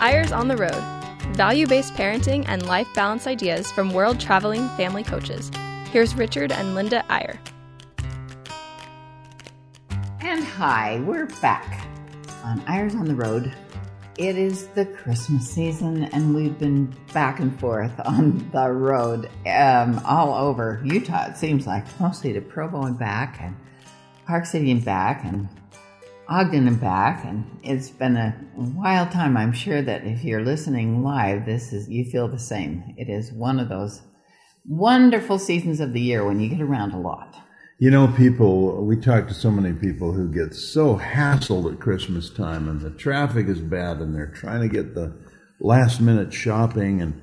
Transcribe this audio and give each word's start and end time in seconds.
Eyres 0.00 0.30
on 0.30 0.48
the 0.48 0.56
Road 0.56 0.96
value 1.34 1.66
based 1.66 1.94
parenting 1.94 2.44
and 2.48 2.66
life 2.66 2.88
balance 2.94 3.26
ideas 3.26 3.70
from 3.72 3.92
world 3.92 4.20
traveling 4.20 4.68
family 4.70 5.02
coaches. 5.02 5.50
Here's 5.90 6.14
Richard 6.14 6.52
and 6.52 6.74
Linda 6.74 7.04
Eyre. 7.10 7.38
And 10.20 10.44
hi, 10.44 11.00
we're 11.00 11.26
back 11.40 11.86
on 12.44 12.62
Eyres 12.66 12.94
on 12.94 13.06
the 13.06 13.14
Road. 13.14 13.54
It 14.18 14.36
is 14.36 14.68
the 14.68 14.86
Christmas 14.86 15.48
season, 15.48 16.04
and 16.04 16.34
we've 16.34 16.58
been 16.58 16.94
back 17.12 17.40
and 17.40 17.58
forth 17.60 17.92
on 18.04 18.50
the 18.50 18.70
road 18.70 19.28
um, 19.46 20.00
all 20.06 20.34
over 20.34 20.80
Utah, 20.84 21.28
it 21.28 21.36
seems 21.36 21.66
like, 21.66 21.84
mostly 22.00 22.32
to 22.32 22.40
Provo 22.40 22.84
and 22.84 22.98
back, 22.98 23.38
and 23.40 23.54
Park 24.26 24.46
City 24.46 24.70
and 24.70 24.84
back, 24.84 25.24
and 25.24 25.48
Ogden 26.28 26.66
and 26.66 26.80
back, 26.80 27.24
and 27.24 27.44
it's 27.62 27.90
been 27.90 28.16
a 28.16 28.36
wild 28.56 29.12
time. 29.12 29.36
I'm 29.36 29.52
sure 29.52 29.80
that 29.82 30.04
if 30.04 30.24
you're 30.24 30.44
listening 30.44 31.04
live, 31.04 31.46
this 31.46 31.72
is 31.72 31.88
you 31.88 32.04
feel 32.04 32.26
the 32.26 32.38
same. 32.38 32.94
It 32.96 33.08
is 33.08 33.32
one 33.32 33.60
of 33.60 33.68
those 33.68 34.02
wonderful 34.66 35.38
seasons 35.38 35.78
of 35.78 35.92
the 35.92 36.00
year 36.00 36.26
when 36.26 36.40
you 36.40 36.48
get 36.48 36.60
around 36.60 36.92
a 36.92 36.98
lot. 36.98 37.36
You 37.78 37.90
know, 37.90 38.08
people, 38.08 38.84
we 38.84 38.96
talk 38.96 39.28
to 39.28 39.34
so 39.34 39.50
many 39.50 39.72
people 39.72 40.12
who 40.12 40.32
get 40.32 40.54
so 40.54 40.96
hassled 40.96 41.74
at 41.74 41.78
Christmas 41.78 42.30
time 42.30 42.68
and 42.68 42.80
the 42.80 42.90
traffic 42.90 43.46
is 43.46 43.60
bad 43.60 43.98
and 43.98 44.14
they're 44.14 44.32
trying 44.34 44.62
to 44.62 44.68
get 44.68 44.94
the 44.94 45.16
last 45.60 46.00
minute 46.00 46.32
shopping. 46.32 47.02
And 47.02 47.22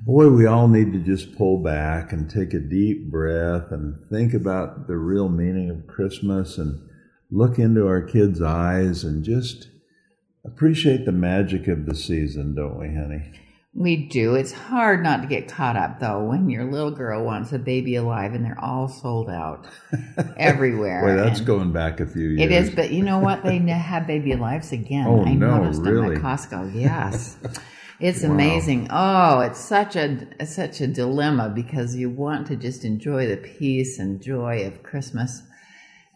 boy, 0.00 0.28
we 0.28 0.46
all 0.46 0.68
need 0.68 0.92
to 0.92 0.98
just 0.98 1.36
pull 1.38 1.62
back 1.62 2.12
and 2.12 2.28
take 2.28 2.52
a 2.52 2.58
deep 2.58 3.10
breath 3.10 3.70
and 3.70 4.04
think 4.10 4.34
about 4.34 4.88
the 4.88 4.96
real 4.96 5.28
meaning 5.28 5.70
of 5.70 5.86
Christmas 5.86 6.58
and 6.58 6.88
look 7.32 7.58
into 7.58 7.86
our 7.86 8.02
kids' 8.02 8.42
eyes 8.42 9.02
and 9.04 9.24
just 9.24 9.68
appreciate 10.44 11.04
the 11.06 11.12
magic 11.12 11.66
of 11.66 11.86
the 11.86 11.94
season, 11.94 12.54
don't 12.54 12.78
we, 12.78 12.88
honey? 12.94 13.32
We 13.74 14.06
do. 14.08 14.34
It's 14.34 14.52
hard 14.52 15.02
not 15.02 15.22
to 15.22 15.26
get 15.28 15.48
caught 15.48 15.76
up 15.76 15.98
though 15.98 16.22
when 16.24 16.50
your 16.50 16.70
little 16.70 16.90
girl 16.90 17.24
wants 17.24 17.52
a 17.52 17.58
baby 17.58 17.96
alive 17.96 18.34
and 18.34 18.44
they're 18.44 18.60
all 18.62 18.86
sold 18.86 19.30
out 19.30 19.66
everywhere. 20.36 21.00
Boy, 21.00 21.14
that's 21.22 21.38
And 21.38 21.46
going 21.46 21.72
back 21.72 21.98
a 21.98 22.06
few 22.06 22.28
years. 22.28 22.42
It 22.42 22.52
is, 22.52 22.70
but 22.70 22.90
you 22.90 23.02
know 23.02 23.18
what? 23.18 23.42
They 23.42 23.56
have 23.68 24.06
baby 24.06 24.32
alives 24.32 24.72
again. 24.72 25.06
Oh, 25.08 25.24
I 25.24 25.32
no, 25.34 25.56
noticed 25.56 25.82
them 25.84 25.94
really? 25.94 26.16
at 26.16 26.22
Costco. 26.22 26.74
Yes. 26.78 27.38
It's 27.98 28.22
Wow. 28.24 28.32
amazing. 28.32 28.88
Oh, 28.90 29.40
it's 29.40 29.60
such 29.60 29.96
a 29.96 30.26
it's 30.38 30.54
such 30.54 30.82
a 30.82 30.86
dilemma 30.86 31.48
because 31.54 31.96
you 31.96 32.10
want 32.10 32.48
to 32.48 32.56
just 32.56 32.84
enjoy 32.84 33.26
the 33.26 33.36
peace 33.38 33.98
and 33.98 34.20
joy 34.20 34.66
of 34.66 34.82
Christmas 34.82 35.40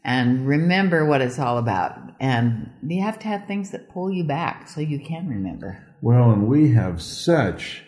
and 0.06 0.46
remember 0.46 1.04
what 1.04 1.20
it's 1.20 1.38
all 1.38 1.58
about. 1.58 1.98
And 2.20 2.70
you 2.86 3.02
have 3.02 3.18
to 3.18 3.26
have 3.28 3.46
things 3.46 3.72
that 3.72 3.90
pull 3.90 4.10
you 4.10 4.22
back 4.24 4.68
so 4.68 4.80
you 4.80 5.00
can 5.00 5.28
remember. 5.28 5.84
Well, 6.00 6.30
and 6.30 6.46
we 6.46 6.72
have 6.72 7.02
such 7.02 7.82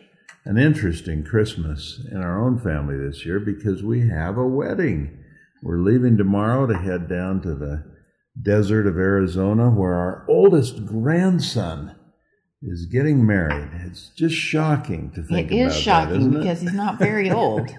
an 0.44 0.58
interesting 0.58 1.22
Christmas 1.24 2.00
in 2.10 2.18
our 2.18 2.44
own 2.44 2.58
family 2.58 2.96
this 2.98 3.24
year 3.24 3.38
because 3.38 3.84
we 3.84 4.08
have 4.08 4.36
a 4.36 4.46
wedding. 4.46 5.16
We're 5.62 5.78
leaving 5.78 6.16
tomorrow 6.16 6.66
to 6.66 6.76
head 6.76 7.08
down 7.08 7.40
to 7.42 7.54
the 7.54 7.84
desert 8.42 8.86
of 8.88 8.96
Arizona 8.96 9.70
where 9.70 9.94
our 9.94 10.24
oldest 10.28 10.86
grandson 10.86 11.94
is 12.62 12.86
getting 12.86 13.24
married. 13.24 13.70
It's 13.86 14.08
just 14.16 14.34
shocking 14.34 15.12
to 15.14 15.22
think 15.22 15.52
It 15.52 15.54
is 15.54 15.60
about 15.60 15.60
that, 15.60 15.64
It 15.64 15.66
is 15.68 15.82
shocking 15.82 16.34
it? 16.34 16.38
because 16.38 16.60
he's 16.62 16.74
not 16.74 16.98
very 16.98 17.30
old. 17.30 17.68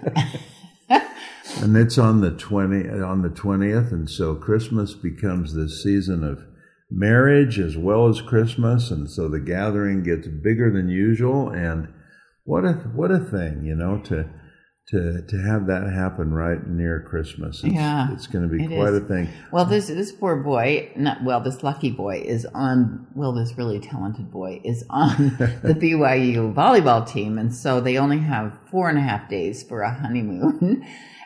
And 1.62 1.76
it's 1.76 1.98
on 1.98 2.20
the 2.20 2.30
twenty 2.30 2.88
on 2.88 3.22
the 3.22 3.28
twentieth, 3.28 3.92
and 3.92 4.08
so 4.08 4.34
Christmas 4.34 4.94
becomes 4.94 5.54
this 5.54 5.82
season 5.82 6.24
of 6.24 6.42
marriage 6.90 7.58
as 7.58 7.76
well 7.76 8.08
as 8.08 8.20
Christmas, 8.22 8.90
and 8.90 9.10
so 9.10 9.28
the 9.28 9.40
gathering 9.40 10.02
gets 10.02 10.26
bigger 10.26 10.70
than 10.72 10.88
usual. 10.88 11.50
And 11.50 11.92
what 12.44 12.64
a 12.64 12.72
what 12.94 13.10
a 13.10 13.18
thing, 13.18 13.64
you 13.64 13.74
know, 13.74 13.98
to 14.06 14.28
to 14.88 15.22
to 15.28 15.36
have 15.36 15.66
that 15.66 15.88
happen 15.92 16.32
right 16.32 16.66
near 16.66 17.00
Christmas. 17.08 17.62
It's, 17.62 17.74
Yeah, 17.74 18.12
it's 18.12 18.26
going 18.26 18.48
to 18.48 18.56
be 18.56 18.66
quite 18.66 18.94
is. 18.94 19.02
a 19.02 19.04
thing. 19.04 19.28
Well, 19.52 19.64
this 19.64 19.86
this 19.86 20.12
poor 20.12 20.36
boy, 20.36 20.90
not 20.96 21.22
well, 21.22 21.40
this 21.40 21.62
lucky 21.62 21.90
boy 21.90 22.22
is 22.24 22.44
on. 22.46 23.06
Well, 23.14 23.32
this 23.32 23.56
really 23.56 23.78
talented 23.78 24.32
boy 24.32 24.60
is 24.64 24.84
on 24.90 25.36
the 25.62 25.74
BYU 25.74 26.52
volleyball 26.54 27.06
team, 27.08 27.38
and 27.38 27.54
so 27.54 27.80
they 27.80 27.98
only 27.98 28.18
have 28.18 28.58
four 28.70 28.88
and 28.88 28.98
a 28.98 29.02
half 29.02 29.28
days 29.28 29.62
for 29.62 29.82
a 29.82 29.92
honeymoon, 29.94 30.84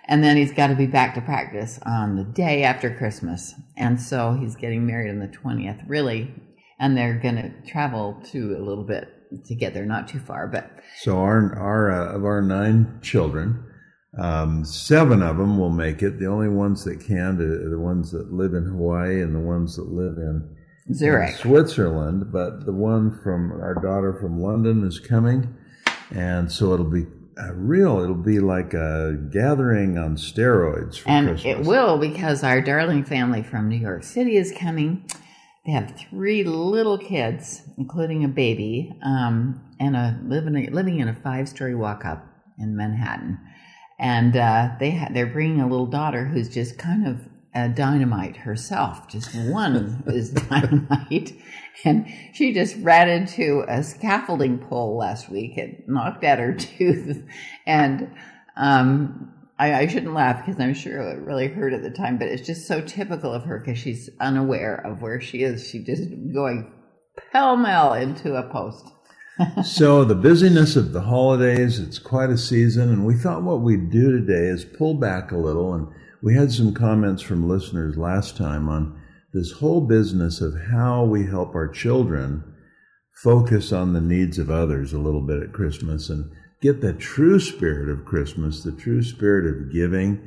and 0.08 0.22
then 0.22 0.36
he's 0.36 0.52
got 0.52 0.68
to 0.68 0.74
be 0.74 0.86
back 0.86 1.14
to 1.14 1.20
practice 1.20 1.78
on 1.84 2.16
the 2.16 2.24
day 2.24 2.62
after 2.62 2.94
Christmas, 2.94 3.54
and 3.76 4.00
so 4.00 4.32
he's 4.32 4.56
getting 4.56 4.86
married 4.86 5.10
on 5.10 5.18
the 5.18 5.28
twentieth, 5.28 5.78
really, 5.86 6.34
and 6.78 6.96
they're 6.96 7.18
going 7.18 7.36
to 7.36 7.50
travel 7.70 8.20
to 8.32 8.56
a 8.56 8.62
little 8.62 8.84
bit 8.84 9.08
together, 9.46 9.84
not 9.84 10.06
too 10.08 10.20
far, 10.20 10.46
but 10.46 10.70
So 10.98 11.18
our 11.18 11.56
our 11.58 11.90
uh, 11.90 12.16
of 12.16 12.24
our 12.24 12.42
nine 12.42 13.00
children, 13.02 13.64
um, 14.18 14.64
seven 14.64 15.22
of 15.22 15.38
them 15.38 15.58
will 15.58 15.70
make 15.70 16.02
it. 16.02 16.18
The 16.18 16.26
only 16.26 16.48
ones 16.48 16.84
that 16.84 17.00
can 17.00 17.40
are 17.40 17.70
the 17.70 17.78
ones 17.78 18.12
that 18.12 18.32
live 18.32 18.54
in 18.54 18.64
Hawaii 18.64 19.20
and 19.20 19.34
the 19.34 19.40
ones 19.40 19.76
that 19.76 19.88
live 19.88 20.18
in 20.18 20.56
in 20.86 20.94
Zurich. 20.94 21.36
Switzerland, 21.36 22.30
but 22.30 22.66
the 22.66 22.72
one 22.72 23.18
from 23.22 23.52
our 23.52 23.74
daughter 23.74 24.16
from 24.20 24.40
London 24.40 24.86
is 24.86 25.00
coming, 25.00 25.56
and 26.10 26.52
so 26.52 26.72
it'll 26.74 26.84
be 26.84 27.06
a 27.36 27.52
real. 27.54 28.00
It'll 28.00 28.14
be 28.14 28.40
like 28.40 28.74
a 28.74 29.16
gathering 29.30 29.98
on 29.98 30.16
steroids 30.16 30.98
for 30.98 31.10
and 31.10 31.28
Christmas. 31.28 31.58
it 31.60 31.66
will 31.66 31.98
because 31.98 32.42
our 32.42 32.60
darling 32.60 33.04
family 33.04 33.42
from 33.42 33.68
New 33.68 33.76
York 33.78 34.04
City 34.04 34.36
is 34.36 34.52
coming. 34.56 35.08
They 35.66 35.72
have 35.72 35.96
three 35.96 36.44
little 36.44 36.98
kids, 36.98 37.62
including 37.78 38.24
a 38.24 38.28
baby, 38.28 38.98
um, 39.02 39.62
and 39.80 39.96
a 39.96 40.18
living 40.24 40.72
living 40.72 41.00
in 41.00 41.08
a 41.08 41.14
five 41.14 41.48
story 41.48 41.74
walk 41.74 42.04
up 42.04 42.26
in 42.58 42.76
Manhattan. 42.76 43.38
And 43.98 44.36
uh, 44.36 44.70
they 44.78 44.90
ha- 44.90 45.08
they're 45.12 45.26
bringing 45.26 45.60
a 45.60 45.68
little 45.68 45.86
daughter 45.86 46.26
who's 46.26 46.48
just 46.48 46.78
kind 46.78 47.06
of 47.06 47.20
a 47.54 47.68
dynamite 47.68 48.36
herself. 48.38 49.08
Just 49.08 49.34
one 49.34 50.02
is 50.06 50.30
dynamite, 50.30 51.32
and 51.84 52.06
she 52.32 52.52
just 52.52 52.76
ran 52.76 53.08
into 53.08 53.64
a 53.68 53.82
scaffolding 53.82 54.58
pole 54.58 54.96
last 54.96 55.28
week 55.28 55.56
and 55.56 55.82
knocked 55.86 56.24
at 56.24 56.38
her 56.38 56.54
tooth, 56.58 57.22
and 57.66 58.10
um, 58.56 59.32
I, 59.58 59.74
I 59.74 59.86
shouldn't 59.86 60.14
laugh 60.14 60.44
because 60.44 60.60
I'm 60.60 60.74
sure 60.74 61.00
it 61.00 61.20
really 61.20 61.48
hurt 61.48 61.72
at 61.72 61.82
the 61.82 61.90
time, 61.90 62.18
but 62.18 62.28
it's 62.28 62.46
just 62.46 62.66
so 62.66 62.80
typical 62.80 63.32
of 63.32 63.44
her 63.44 63.58
because 63.58 63.78
she's 63.78 64.10
unaware 64.20 64.76
of 64.84 65.00
where 65.00 65.20
she 65.20 65.42
is. 65.42 65.66
She 65.66 65.82
just 65.82 66.10
going 66.32 66.72
pell 67.32 67.56
mell 67.56 67.94
into 67.94 68.34
a 68.34 68.48
post. 68.50 68.86
so 69.64 70.04
the 70.04 70.14
busyness 70.14 70.76
of 70.76 70.92
the 70.92 71.02
holidays, 71.02 71.78
it's 71.78 71.98
quite 71.98 72.30
a 72.30 72.38
season, 72.38 72.90
and 72.90 73.06
we 73.06 73.14
thought 73.14 73.42
what 73.42 73.60
we'd 73.60 73.90
do 73.90 74.12
today 74.12 74.46
is 74.46 74.64
pull 74.64 74.94
back 74.94 75.30
a 75.30 75.36
little. 75.36 75.74
And 75.74 75.88
we 76.22 76.34
had 76.34 76.52
some 76.52 76.72
comments 76.72 77.22
from 77.22 77.48
listeners 77.48 77.96
last 77.96 78.36
time 78.36 78.68
on 78.68 79.00
this 79.34 79.50
whole 79.50 79.80
business 79.80 80.40
of 80.40 80.54
how 80.70 81.04
we 81.04 81.26
help 81.26 81.54
our 81.54 81.68
children 81.68 82.44
focus 83.22 83.72
on 83.72 83.92
the 83.92 84.00
needs 84.00 84.38
of 84.38 84.48
others 84.48 84.92
a 84.92 84.98
little 84.98 85.20
bit 85.20 85.42
at 85.42 85.52
Christmas 85.52 86.08
and 86.08 86.30
get 86.62 86.80
the 86.80 86.92
true 86.92 87.40
spirit 87.40 87.90
of 87.90 88.04
Christmas, 88.04 88.62
the 88.62 88.72
true 88.72 89.02
spirit 89.02 89.46
of 89.46 89.72
giving. 89.72 90.26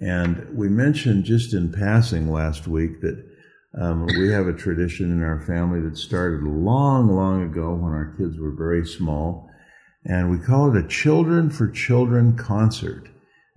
And 0.00 0.46
we 0.52 0.68
mentioned 0.68 1.24
just 1.24 1.54
in 1.54 1.72
passing 1.72 2.30
last 2.30 2.66
week 2.66 3.00
that 3.00 3.24
um, 3.80 4.06
we 4.06 4.28
have 4.30 4.48
a 4.48 4.52
tradition 4.52 5.12
in 5.12 5.22
our 5.22 5.40
family 5.40 5.80
that 5.80 5.96
started 5.96 6.42
long, 6.42 7.08
long 7.08 7.42
ago 7.42 7.74
when 7.74 7.92
our 7.92 8.14
kids 8.18 8.38
were 8.38 8.54
very 8.56 8.84
small. 8.84 9.48
And 10.04 10.30
we 10.30 10.38
call 10.38 10.74
it 10.74 10.84
a 10.84 10.88
Children 10.88 11.50
for 11.50 11.68
Children 11.68 12.36
concert. 12.36 13.08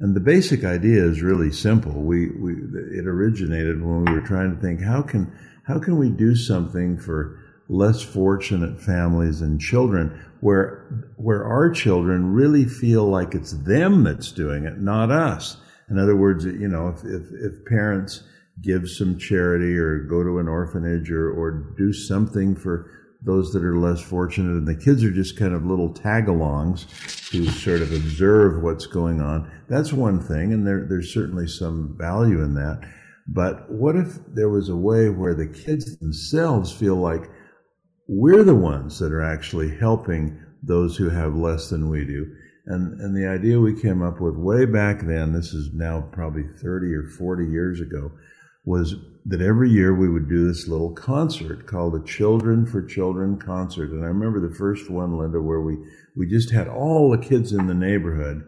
And 0.01 0.15
the 0.15 0.19
basic 0.19 0.63
idea 0.63 1.03
is 1.05 1.21
really 1.21 1.51
simple. 1.51 1.91
We, 1.91 2.31
we, 2.31 2.53
it 2.53 3.05
originated 3.05 3.81
when 3.81 4.03
we 4.03 4.11
were 4.11 4.25
trying 4.25 4.53
to 4.53 4.59
think 4.59 4.81
how 4.81 5.03
can, 5.03 5.31
how 5.63 5.77
can 5.77 5.97
we 5.97 6.09
do 6.09 6.35
something 6.35 6.97
for 6.97 7.39
less 7.69 8.01
fortunate 8.01 8.81
families 8.81 9.41
and 9.41 9.61
children 9.61 10.25
where, 10.41 11.07
where 11.17 11.45
our 11.45 11.69
children 11.69 12.33
really 12.33 12.65
feel 12.65 13.05
like 13.05 13.35
it's 13.35 13.53
them 13.63 14.03
that's 14.03 14.31
doing 14.31 14.65
it, 14.65 14.79
not 14.79 15.11
us. 15.11 15.57
In 15.87 15.99
other 15.99 16.15
words, 16.15 16.45
you 16.45 16.67
know, 16.67 16.87
if, 16.87 17.03
if, 17.05 17.27
if 17.33 17.65
parents 17.65 18.23
give 18.63 18.89
some 18.89 19.19
charity 19.19 19.77
or 19.77 19.99
go 19.99 20.23
to 20.23 20.39
an 20.39 20.47
orphanage 20.47 21.11
or, 21.11 21.31
or 21.31 21.73
do 21.77 21.93
something 21.93 22.55
for 22.55 22.89
those 23.23 23.53
that 23.53 23.63
are 23.63 23.77
less 23.77 24.01
fortunate, 24.01 24.57
and 24.57 24.67
the 24.67 24.75
kids 24.75 25.03
are 25.03 25.11
just 25.11 25.37
kind 25.37 25.53
of 25.53 25.65
little 25.65 25.93
tag-alongs 25.93 26.87
to 27.29 27.45
sort 27.49 27.81
of 27.81 27.93
observe 27.93 28.63
what's 28.63 28.87
going 28.87 29.21
on. 29.21 29.49
That's 29.69 29.93
one 29.93 30.19
thing, 30.19 30.53
and 30.53 30.65
there, 30.65 30.85
there's 30.89 31.13
certainly 31.13 31.47
some 31.47 31.95
value 31.97 32.41
in 32.41 32.55
that. 32.55 32.81
But 33.27 33.69
what 33.71 33.95
if 33.95 34.17
there 34.33 34.49
was 34.49 34.69
a 34.69 34.75
way 34.75 35.09
where 35.09 35.35
the 35.35 35.47
kids 35.47 35.97
themselves 35.97 36.71
feel 36.71 36.95
like 36.95 37.29
we're 38.07 38.43
the 38.43 38.55
ones 38.55 38.97
that 38.99 39.11
are 39.13 39.23
actually 39.23 39.75
helping 39.77 40.43
those 40.63 40.97
who 40.97 41.09
have 41.09 41.35
less 41.35 41.69
than 41.69 41.89
we 41.89 42.03
do? 42.05 42.25
And, 42.65 42.99
and 43.01 43.15
the 43.15 43.27
idea 43.27 43.59
we 43.59 43.79
came 43.79 44.01
up 44.01 44.19
with 44.19 44.35
way 44.35 44.65
back 44.65 45.01
then, 45.01 45.33
this 45.33 45.53
is 45.53 45.73
now 45.73 46.01
probably 46.11 46.43
30 46.61 46.93
or 46.93 47.07
40 47.17 47.45
years 47.45 47.81
ago, 47.81 48.11
was 48.65 48.95
that 49.25 49.41
every 49.41 49.69
year 49.69 49.93
we 49.93 50.09
would 50.09 50.27
do 50.27 50.47
this 50.47 50.67
little 50.67 50.91
concert 50.91 51.67
called 51.67 51.93
the 51.93 52.05
Children 52.07 52.65
for 52.65 52.81
Children 52.81 53.37
concert. 53.37 53.91
And 53.91 54.03
I 54.03 54.07
remember 54.07 54.39
the 54.39 54.55
first 54.55 54.89
one, 54.89 55.17
Linda, 55.17 55.41
where 55.41 55.61
we, 55.61 55.77
we 56.15 56.27
just 56.27 56.51
had 56.51 56.67
all 56.67 57.11
the 57.11 57.17
kids 57.17 57.53
in 57.53 57.67
the 57.67 57.73
neighborhood 57.73 58.43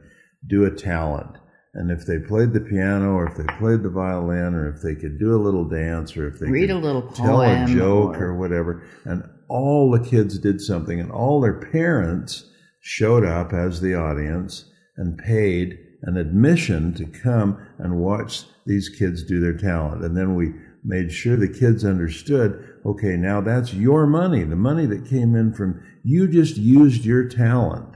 do 0.48 0.66
a 0.66 0.72
talent. 0.72 1.38
And 1.76 1.90
if 1.92 2.06
they 2.06 2.20
played 2.20 2.54
the 2.54 2.60
piano 2.60 3.14
or 3.14 3.28
if 3.28 3.36
they 3.36 3.46
played 3.58 3.82
the 3.84 3.90
violin 3.90 4.54
or 4.54 4.70
if 4.70 4.82
they 4.82 4.96
could 4.96 5.20
do 5.20 5.36
a 5.36 5.42
little 5.42 5.66
dance 5.66 6.16
or 6.16 6.28
if 6.28 6.40
they 6.40 6.48
read 6.50 6.70
could 6.70 6.78
a 6.78 6.80
little 6.80 7.04
tell 7.12 7.42
a 7.42 7.66
joke 7.68 8.18
or- 8.18 8.28
or 8.28 8.38
whatever. 8.38 8.84
And 9.06 9.24
all 9.48 9.92
the 9.92 10.00
kids 10.00 10.38
did 10.40 10.62
something 10.62 11.00
and 11.00 11.12
all 11.12 11.42
their 11.42 11.60
parents 11.60 12.50
showed 12.80 13.26
up 13.26 13.54
as 13.54 13.82
the 13.82 13.96
audience 13.96 14.66
and 14.98 15.18
paid 15.18 15.80
an 16.04 16.18
admission 16.18 16.94
to 16.94 17.06
come 17.06 17.58
and 17.78 17.98
watch 17.98 18.44
these 18.66 18.90
kids 18.90 19.24
do 19.24 19.40
their 19.40 19.58
talent. 19.58 20.04
And 20.04 20.16
then 20.16 20.36
we 20.36 20.54
made 20.84 21.12
sure 21.12 21.36
the 21.36 21.48
kids 21.48 21.86
understood, 21.86 22.78
okay, 22.86 23.16
now 23.16 23.42
that's 23.42 23.74
your 23.74 24.06
money, 24.06 24.44
the 24.44 24.56
money 24.56 24.86
that 24.86 25.10
came 25.10 25.36
in 25.36 25.54
from 25.54 25.82
you 26.04 26.28
just 26.28 26.58
used 26.58 27.06
your 27.06 27.28
talent 27.28 27.96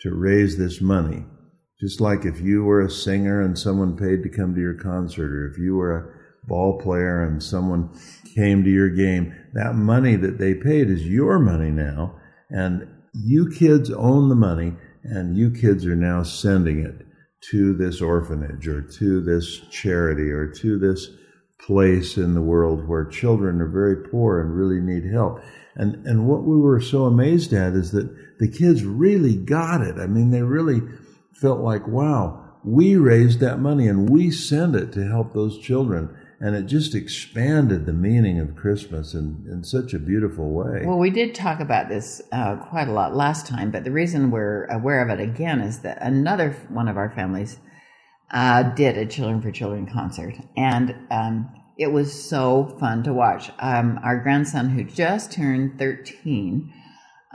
to 0.00 0.14
raise 0.14 0.56
this 0.56 0.80
money. 0.80 1.24
Just 1.78 2.00
like 2.00 2.24
if 2.24 2.40
you 2.40 2.64
were 2.64 2.80
a 2.80 2.90
singer 2.90 3.42
and 3.42 3.58
someone 3.58 3.96
paid 3.96 4.22
to 4.22 4.28
come 4.28 4.54
to 4.54 4.60
your 4.60 4.74
concert, 4.74 5.32
or 5.32 5.50
if 5.50 5.58
you 5.58 5.76
were 5.76 5.96
a 5.96 6.48
ball 6.48 6.80
player 6.80 7.22
and 7.22 7.42
someone 7.42 7.90
came 8.34 8.64
to 8.64 8.70
your 8.70 8.88
game, 8.88 9.34
that 9.52 9.74
money 9.74 10.16
that 10.16 10.38
they 10.38 10.54
paid 10.54 10.88
is 10.88 11.06
your 11.06 11.38
money 11.38 11.70
now. 11.70 12.14
And 12.48 12.88
you 13.12 13.50
kids 13.50 13.90
own 13.90 14.28
the 14.28 14.34
money, 14.34 14.74
and 15.02 15.36
you 15.36 15.50
kids 15.50 15.84
are 15.84 15.96
now 15.96 16.22
sending 16.22 16.80
it 16.80 17.06
to 17.50 17.74
this 17.74 18.00
orphanage 18.00 18.68
or 18.68 18.82
to 18.82 19.20
this 19.20 19.60
charity 19.70 20.30
or 20.30 20.46
to 20.46 20.78
this 20.78 21.08
place 21.58 22.16
in 22.16 22.34
the 22.34 22.42
world 22.42 22.88
where 22.88 23.04
children 23.04 23.60
are 23.60 23.68
very 23.68 23.96
poor 23.96 24.40
and 24.40 24.56
really 24.56 24.80
need 24.80 25.10
help. 25.10 25.40
And 25.74 26.06
and 26.06 26.26
what 26.26 26.42
we 26.44 26.56
were 26.56 26.80
so 26.80 27.04
amazed 27.04 27.52
at 27.52 27.72
is 27.72 27.92
that 27.92 28.38
the 28.38 28.48
kids 28.48 28.84
really 28.84 29.36
got 29.36 29.80
it. 29.80 29.96
I 29.98 30.06
mean, 30.06 30.30
they 30.30 30.42
really 30.42 30.82
felt 31.32 31.60
like, 31.60 31.86
wow, 31.86 32.42
we 32.64 32.96
raised 32.96 33.40
that 33.40 33.58
money 33.58 33.88
and 33.88 34.08
we 34.08 34.30
send 34.30 34.76
it 34.76 34.92
to 34.92 35.08
help 35.08 35.32
those 35.32 35.58
children. 35.58 36.16
And 36.44 36.56
it 36.56 36.66
just 36.66 36.92
expanded 36.92 37.86
the 37.86 37.92
meaning 37.92 38.40
of 38.40 38.56
Christmas 38.56 39.14
in, 39.14 39.46
in 39.48 39.62
such 39.62 39.94
a 39.94 39.98
beautiful 40.00 40.50
way. 40.50 40.82
Well, 40.84 40.98
we 40.98 41.10
did 41.10 41.36
talk 41.36 41.60
about 41.60 41.88
this 41.88 42.20
uh, 42.32 42.56
quite 42.56 42.88
a 42.88 42.92
lot 42.92 43.14
last 43.14 43.46
time, 43.46 43.70
but 43.70 43.84
the 43.84 43.92
reason 43.92 44.32
we're 44.32 44.64
aware 44.64 45.04
of 45.04 45.08
it 45.08 45.22
again 45.22 45.60
is 45.60 45.82
that 45.82 45.98
another 46.02 46.50
one 46.68 46.88
of 46.88 46.96
our 46.96 47.10
families 47.10 47.58
uh, 48.32 48.64
did 48.64 48.98
a 48.98 49.06
Children 49.06 49.40
for 49.40 49.52
Children 49.52 49.86
concert, 49.86 50.34
and 50.56 50.96
um, 51.12 51.48
it 51.78 51.92
was 51.92 52.12
so 52.12 52.76
fun 52.80 53.04
to 53.04 53.12
watch. 53.12 53.52
Um, 53.60 54.00
our 54.02 54.18
grandson, 54.18 54.70
who 54.70 54.82
just 54.82 55.30
turned 55.30 55.78
13, 55.78 56.72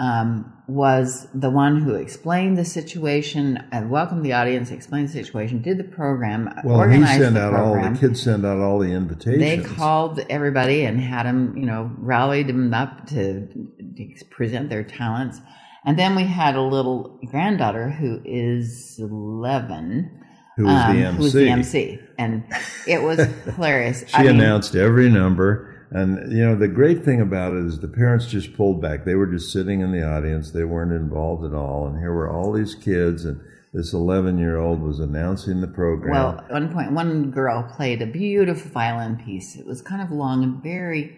um, 0.02 0.54
was 0.68 1.28
the 1.34 1.50
one 1.50 1.82
who 1.82 1.96
explained 1.96 2.58
the 2.58 2.66
situation 2.66 3.64
and 3.72 3.90
welcomed 3.90 4.26
the 4.26 4.34
audience, 4.34 4.70
explained 4.70 5.08
the 5.08 5.14
situation, 5.14 5.62
did 5.62 5.78
the 5.78 5.84
program, 5.86 6.54
well, 6.66 6.88
he 6.90 7.06
sent 7.06 7.36
the 7.36 7.42
out 7.42 7.54
all 7.54 7.74
the 7.74 7.98
kids 7.98 8.22
sent 8.22 8.46
out 8.46 8.60
all 8.60 8.80
the 8.80 8.92
invitations. 8.92 9.40
They 9.40 9.76
called 9.76 10.20
everybody 10.30 10.84
and 10.84 11.00
had 11.00 11.26
them, 11.26 11.56
you 11.56 11.66
know, 11.66 11.90
rallied 11.98 12.48
them 12.48 12.74
up 12.74 13.08
to, 13.08 13.48
to 13.48 14.26
present 14.30 14.70
their 14.70 14.84
talents. 14.84 15.40
And 15.86 15.98
then 15.98 16.16
we 16.16 16.26
had 16.26 16.56
a 16.56 16.62
little 16.62 17.18
granddaughter 17.28 17.90
who 17.90 18.22
is 18.26 19.00
11. 19.00 20.12
Who 20.58 20.66
was 20.66 20.74
the 20.74 20.80
um, 20.80 20.98
MC? 20.98 21.18
Who 21.18 21.24
was 21.24 21.34
the 21.34 21.50
MC. 21.50 22.00
And 22.18 22.44
it 22.86 23.02
was 23.02 23.20
hilarious. 23.56 24.04
She 24.06 24.28
announced 24.28 24.76
every 24.76 25.10
number. 25.10 25.77
And, 25.92 26.32
you 26.32 26.44
know, 26.44 26.56
the 26.56 26.68
great 26.68 27.04
thing 27.04 27.22
about 27.22 27.54
it 27.54 27.66
is 27.66 27.80
the 27.80 27.88
parents 27.88 28.28
just 28.28 28.56
pulled 28.56 28.82
back. 28.82 29.06
They 29.06 29.16
were 29.16 29.28
just 29.28 29.52
sitting 29.52 29.82
in 29.82 29.92
the 29.92 30.04
audience. 30.04 30.52
They 30.52 30.66
weren't 30.66 30.92
involved 30.92 31.46
at 31.46 31.54
all. 31.54 31.88
And 31.88 31.98
here 31.98 32.14
were 32.14 32.30
all 32.30 32.52
these 32.52 32.76
kids, 32.76 33.24
and 33.24 33.40
this 33.74 33.94
11 33.94 34.38
year 34.38 34.58
old 34.58 34.82
was 34.82 35.00
announcing 35.00 35.62
the 35.62 35.68
program. 35.68 36.14
Well, 36.14 36.40
at 36.40 36.52
one 36.52 36.74
point, 36.74 36.92
one 36.92 37.32
girl 37.32 37.72
played 37.76 38.02
a 38.02 38.06
beautiful 38.06 38.72
violin 38.72 39.18
piece. 39.18 39.56
It 39.56 39.66
was 39.66 39.82
kind 39.82 40.02
of 40.02 40.12
long 40.12 40.44
and 40.44 40.64
very 40.64 41.16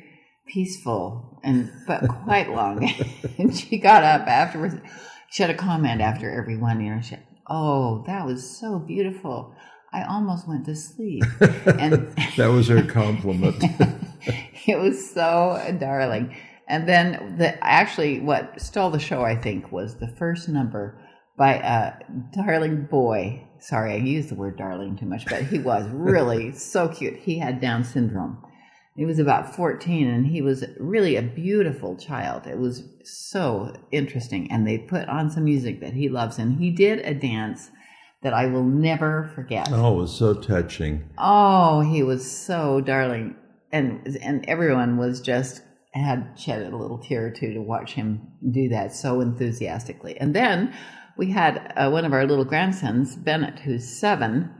peaceful, 0.48 1.40
and 1.44 1.72
but 1.88 2.08
quite 2.26 2.50
long. 2.50 2.92
and 3.38 3.56
she 3.56 3.78
got 3.78 4.04
up 4.04 4.28
afterwards. 4.28 4.76
She 5.32 5.44
had 5.44 5.50
a 5.50 5.58
comment 5.58 6.02
after 6.02 6.30
every 6.30 6.58
one. 6.58 6.82
You 6.82 6.96
know, 6.96 7.02
she, 7.02 7.16
"Oh, 7.48 8.04
that 8.08 8.26
was 8.26 8.60
so 8.60 8.80
beautiful. 8.80 9.56
I 9.94 10.04
almost 10.04 10.48
went 10.48 10.66
to 10.66 10.76
sleep." 10.76 11.24
And 11.66 12.14
that 12.36 12.48
was 12.48 12.68
her 12.68 12.84
compliment. 12.84 13.64
it 14.68 14.80
was 14.80 15.12
so 15.12 15.78
darling. 15.80 16.36
And 16.68 16.88
then 16.88 17.36
the 17.38 17.62
actually 17.64 18.20
what 18.20 18.62
stole 18.62 18.92
the 18.92 19.00
show, 19.00 19.24
I 19.24 19.36
think, 19.36 19.72
was 19.72 19.96
the 19.96 20.08
first 20.08 20.48
number 20.50 21.00
by 21.38 21.54
a 21.54 21.94
darling 22.36 22.86
boy. 22.86 23.48
Sorry, 23.60 23.94
I 23.94 23.98
used 23.98 24.30
the 24.30 24.36
word 24.36 24.58
darling 24.58 24.98
too 24.98 25.06
much, 25.06 25.26
but 25.26 25.44
he 25.44 25.60
was 25.60 25.88
really 25.92 26.54
so 26.54 26.88
cute. 26.88 27.18
He 27.18 27.40
had 27.40 27.60
Down 27.60 27.84
syndrome. 27.84 28.44
He 28.96 29.06
was 29.06 29.18
about 29.18 29.56
14 29.56 30.08
and 30.08 30.28
he 30.28 30.42
was 30.42 30.66
really 30.78 31.16
a 31.16 31.22
beautiful 31.22 31.96
child. 31.96 32.46
It 32.46 32.58
was 32.58 32.84
so 33.04 33.74
interesting. 33.92 34.52
And 34.52 34.68
they 34.68 34.78
put 34.78 35.08
on 35.08 35.30
some 35.30 35.46
music 35.46 35.80
that 35.80 35.94
he 35.94 36.10
loves. 36.10 36.38
And 36.38 36.60
he 36.60 36.70
did 36.70 37.00
a 37.00 37.14
dance 37.14 37.72
that 38.22 38.34
I 38.34 38.48
will 38.48 38.66
never 38.66 39.32
forget. 39.34 39.70
oh, 39.72 39.94
it 39.94 40.02
was 40.02 40.14
so 40.14 40.34
touching. 40.34 41.10
Oh, 41.18 41.80
he 41.80 42.04
was 42.04 42.30
so 42.30 42.82
darling, 42.82 43.36
and 43.72 44.18
and 44.22 44.46
everyone 44.48 44.98
was 44.98 45.22
just 45.22 45.62
had 45.94 46.34
shed 46.38 46.72
a 46.72 46.76
little 46.76 47.00
tear 47.00 47.28
or 47.28 47.32
two 47.32 47.54
to 47.54 47.60
watch 47.62 47.94
him 47.94 48.22
do 48.52 48.70
that 48.70 48.94
so 48.94 49.22
enthusiastically. 49.22 50.16
And 50.18 50.36
then 50.36 50.74
we 51.18 51.32
had 51.32 51.74
uh, 51.76 51.90
one 51.90 52.06
of 52.06 52.14
our 52.14 52.26
little 52.26 52.46
grandsons, 52.46 53.16
Bennett, 53.16 53.60
who's 53.60 53.88
seven, 53.88 54.52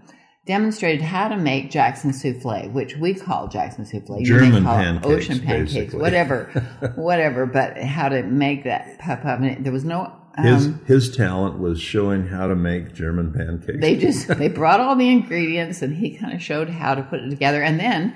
demonstrated 0.48 1.02
how 1.02 1.28
to 1.28 1.38
make 1.38 1.70
Jackson 1.70 2.12
souffle, 2.14 2.70
which 2.72 2.98
we 2.98 3.14
call 3.14 3.48
Jackson 3.48 3.86
souffle. 3.86 4.22
German 4.24 4.64
pancakes, 4.66 5.06
ocean 5.08 5.40
pancakes, 5.40 5.74
basically. 5.74 6.00
whatever, 6.02 6.44
whatever. 6.96 7.46
But 7.46 7.78
how 7.78 8.10
to 8.10 8.24
make 8.24 8.64
that 8.64 8.98
puff 9.00 9.24
up? 9.26 9.40
And 9.40 9.64
there 9.66 9.72
was 9.74 9.86
no. 9.86 10.12
His 10.38 10.68
Um, 10.68 10.82
his 10.86 11.16
talent 11.16 11.60
was 11.60 11.82
showing 11.82 12.28
how 12.28 12.48
to 12.48 12.56
make 12.56 12.94
German 12.94 13.34
pancakes. 13.34 13.82
they 13.82 13.96
just 13.98 14.28
they 14.28 14.48
brought 14.62 14.80
all 14.80 14.96
the 14.96 15.10
ingredients 15.10 15.82
and 15.82 15.96
he 15.96 16.18
kind 16.18 16.34
of 16.34 16.42
showed 16.42 16.70
how 16.70 16.96
to 16.96 17.02
put 17.04 17.20
it 17.20 17.30
together 17.30 17.62
and 17.62 17.80
then 17.80 18.16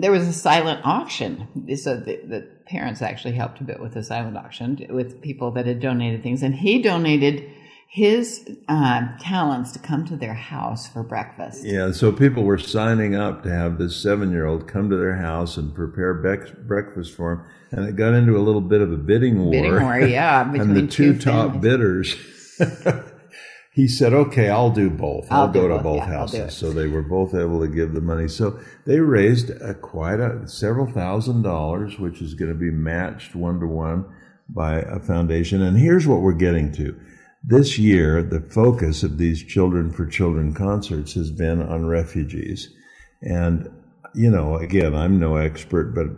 there 0.00 0.12
was 0.12 0.26
a 0.26 0.32
silent 0.32 0.80
auction. 0.84 1.48
So 1.76 1.96
the, 1.96 2.20
the 2.24 2.48
parents 2.66 3.02
actually 3.02 3.34
helped 3.34 3.60
a 3.60 3.64
bit 3.64 3.80
with 3.80 3.94
the 3.94 4.02
silent 4.02 4.36
auction 4.36 4.86
with 4.90 5.20
people 5.20 5.50
that 5.52 5.66
had 5.66 5.80
donated 5.80 6.22
things. 6.22 6.42
And 6.42 6.54
he 6.54 6.80
donated 6.80 7.50
his 7.92 8.48
uh, 8.68 9.08
talents 9.18 9.72
to 9.72 9.80
come 9.80 10.06
to 10.06 10.16
their 10.16 10.34
house 10.34 10.86
for 10.86 11.02
breakfast. 11.02 11.64
Yeah, 11.64 11.90
so 11.90 12.12
people 12.12 12.44
were 12.44 12.56
signing 12.56 13.16
up 13.16 13.42
to 13.42 13.50
have 13.50 13.78
this 13.78 14.00
seven 14.00 14.30
year 14.30 14.46
old 14.46 14.68
come 14.68 14.90
to 14.90 14.96
their 14.96 15.16
house 15.16 15.56
and 15.56 15.74
prepare 15.74 16.14
bec- 16.14 16.56
breakfast 16.68 17.12
for 17.12 17.32
him. 17.32 17.44
And 17.72 17.88
it 17.88 17.96
got 17.96 18.14
into 18.14 18.36
a 18.36 18.38
little 18.38 18.60
bit 18.60 18.80
of 18.80 18.92
a 18.92 18.96
bidding 18.96 19.42
war. 19.42 19.50
bidding 19.50 19.82
war 19.82 20.00
yeah 20.00 20.44
between 20.44 20.70
and 20.76 20.76
the 20.76 20.86
two, 20.86 21.18
top 21.18 21.60
bidders, 21.60 22.14
he 23.72 23.86
said, 23.86 24.12
okay, 24.12 24.48
I'll 24.48 24.70
do 24.70 24.90
both. 24.90 25.30
I'll, 25.30 25.42
I'll 25.42 25.48
go 25.48 25.68
to 25.68 25.74
both, 25.76 25.84
both 25.84 25.96
yeah, 25.98 26.12
houses. 26.18 26.54
So 26.54 26.72
they 26.72 26.88
were 26.88 27.02
both 27.02 27.34
able 27.34 27.60
to 27.60 27.68
give 27.68 27.92
the 27.92 28.00
money. 28.00 28.26
So 28.26 28.58
they 28.84 28.98
raised 28.98 29.50
a, 29.50 29.74
quite 29.74 30.18
a 30.18 30.48
several 30.48 30.90
thousand 30.90 31.42
dollars, 31.42 31.96
which 31.98 32.20
is 32.20 32.34
going 32.34 32.52
to 32.52 32.58
be 32.58 32.72
matched 32.72 33.36
one 33.36 33.60
to 33.60 33.66
one 33.66 34.06
by 34.48 34.80
a 34.80 34.98
foundation. 34.98 35.62
And 35.62 35.78
here's 35.78 36.08
what 36.08 36.20
we're 36.20 36.32
getting 36.32 36.72
to. 36.72 36.98
This 37.44 37.78
year, 37.78 38.22
the 38.22 38.40
focus 38.40 39.04
of 39.04 39.18
these 39.18 39.42
Children 39.42 39.92
for 39.92 40.04
Children 40.04 40.52
concerts 40.52 41.14
has 41.14 41.30
been 41.30 41.62
on 41.62 41.86
refugees. 41.86 42.74
And, 43.22 43.70
you 44.14 44.30
know, 44.30 44.56
again, 44.56 44.96
I'm 44.96 45.20
no 45.20 45.36
expert, 45.36 45.94
but 45.94 46.08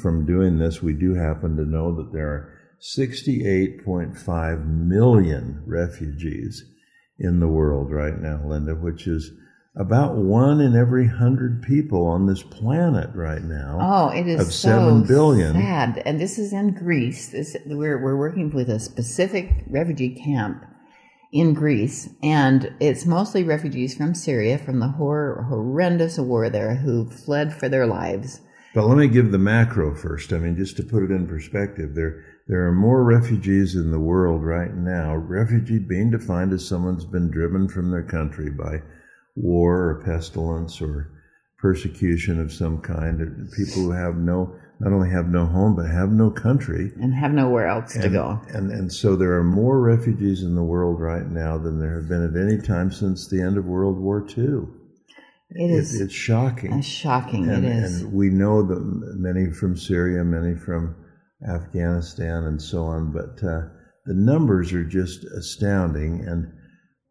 from 0.00 0.24
doing 0.24 0.58
this, 0.58 0.80
we 0.80 0.92
do 0.92 1.14
happen 1.14 1.56
to 1.56 1.64
know 1.64 1.94
that 1.96 2.12
there 2.12 2.28
are 2.28 2.48
68.5 2.80 4.66
million 4.66 5.62
refugees 5.66 6.71
in 7.18 7.40
the 7.40 7.48
world 7.48 7.90
right 7.90 8.18
now, 8.18 8.40
Linda, 8.44 8.74
which 8.74 9.06
is 9.06 9.30
about 9.74 10.16
one 10.16 10.60
in 10.60 10.76
every 10.76 11.06
hundred 11.06 11.62
people 11.62 12.06
on 12.06 12.26
this 12.26 12.42
planet 12.42 13.10
right 13.14 13.42
now. 13.42 13.78
Oh, 13.80 14.08
it 14.08 14.26
is 14.26 14.40
of 14.40 14.52
so 14.52 14.68
seven 14.68 15.06
billion. 15.06 15.54
sad. 15.54 16.02
And 16.04 16.20
this 16.20 16.38
is 16.38 16.52
in 16.52 16.74
Greece. 16.74 17.28
This 17.28 17.56
we're 17.66 18.02
we're 18.02 18.18
working 18.18 18.50
with 18.50 18.68
a 18.68 18.78
specific 18.78 19.64
refugee 19.68 20.14
camp 20.14 20.64
in 21.32 21.54
Greece, 21.54 22.10
and 22.22 22.74
it's 22.78 23.06
mostly 23.06 23.42
refugees 23.42 23.96
from 23.96 24.14
Syria, 24.14 24.58
from 24.58 24.80
the 24.80 24.88
hor- 24.88 25.46
horrendous 25.48 26.18
war 26.18 26.50
there, 26.50 26.74
who 26.74 27.08
fled 27.08 27.54
for 27.54 27.70
their 27.70 27.86
lives. 27.86 28.42
But 28.74 28.86
let 28.86 28.96
me 28.96 29.08
give 29.08 29.32
the 29.32 29.38
macro 29.38 29.94
first. 29.94 30.32
I 30.32 30.38
mean, 30.38 30.56
just 30.56 30.76
to 30.78 30.82
put 30.82 31.02
it 31.02 31.10
in 31.10 31.26
perspective, 31.26 31.94
there 31.94 32.24
there 32.48 32.66
are 32.66 32.72
more 32.72 33.04
refugees 33.04 33.76
in 33.76 33.90
the 33.90 34.00
world 34.00 34.42
right 34.42 34.74
now. 34.74 35.14
Refugee 35.14 35.78
being 35.78 36.10
defined 36.10 36.52
as 36.52 36.66
someone's 36.66 37.04
been 37.04 37.30
driven 37.30 37.68
from 37.68 37.90
their 37.90 38.02
country 38.02 38.50
by 38.50 38.82
war 39.36 39.90
or 39.90 40.02
pestilence 40.04 40.80
or 40.80 41.10
persecution 41.58 42.40
of 42.40 42.52
some 42.52 42.80
kind. 42.80 43.48
People 43.56 43.82
who 43.82 43.90
have 43.92 44.16
no, 44.16 44.56
not 44.80 44.92
only 44.92 45.10
have 45.10 45.28
no 45.28 45.46
home, 45.46 45.76
but 45.76 45.86
have 45.86 46.10
no 46.10 46.30
country. 46.30 46.92
And 47.00 47.14
have 47.14 47.32
nowhere 47.32 47.68
else 47.68 47.94
and, 47.94 48.02
to 48.02 48.10
go. 48.10 48.40
And, 48.48 48.72
and 48.72 48.92
so 48.92 49.14
there 49.14 49.34
are 49.34 49.44
more 49.44 49.80
refugees 49.80 50.42
in 50.42 50.56
the 50.56 50.64
world 50.64 51.00
right 51.00 51.26
now 51.26 51.58
than 51.58 51.78
there 51.78 51.94
have 51.94 52.08
been 52.08 52.24
at 52.24 52.36
any 52.36 52.60
time 52.60 52.90
since 52.90 53.28
the 53.28 53.40
end 53.40 53.56
of 53.56 53.64
World 53.64 53.98
War 53.98 54.26
II. 54.36 54.66
It 55.54 55.70
is. 55.70 56.00
It, 56.00 56.04
it's 56.04 56.14
shocking. 56.14 56.72
It's 56.72 56.86
shocking. 56.86 57.48
And, 57.48 57.64
it 57.64 57.72
is. 57.72 58.02
and 58.02 58.12
we 58.12 58.30
know 58.30 58.62
that 58.62 58.80
many 59.16 59.52
from 59.52 59.76
Syria, 59.76 60.24
many 60.24 60.56
from 60.56 60.96
Afghanistan, 61.48 62.44
and 62.44 62.60
so 62.60 62.84
on. 62.84 63.12
But 63.12 63.44
uh, 63.46 63.68
the 64.06 64.14
numbers 64.14 64.72
are 64.72 64.84
just 64.84 65.24
astounding. 65.24 66.24
And 66.26 66.52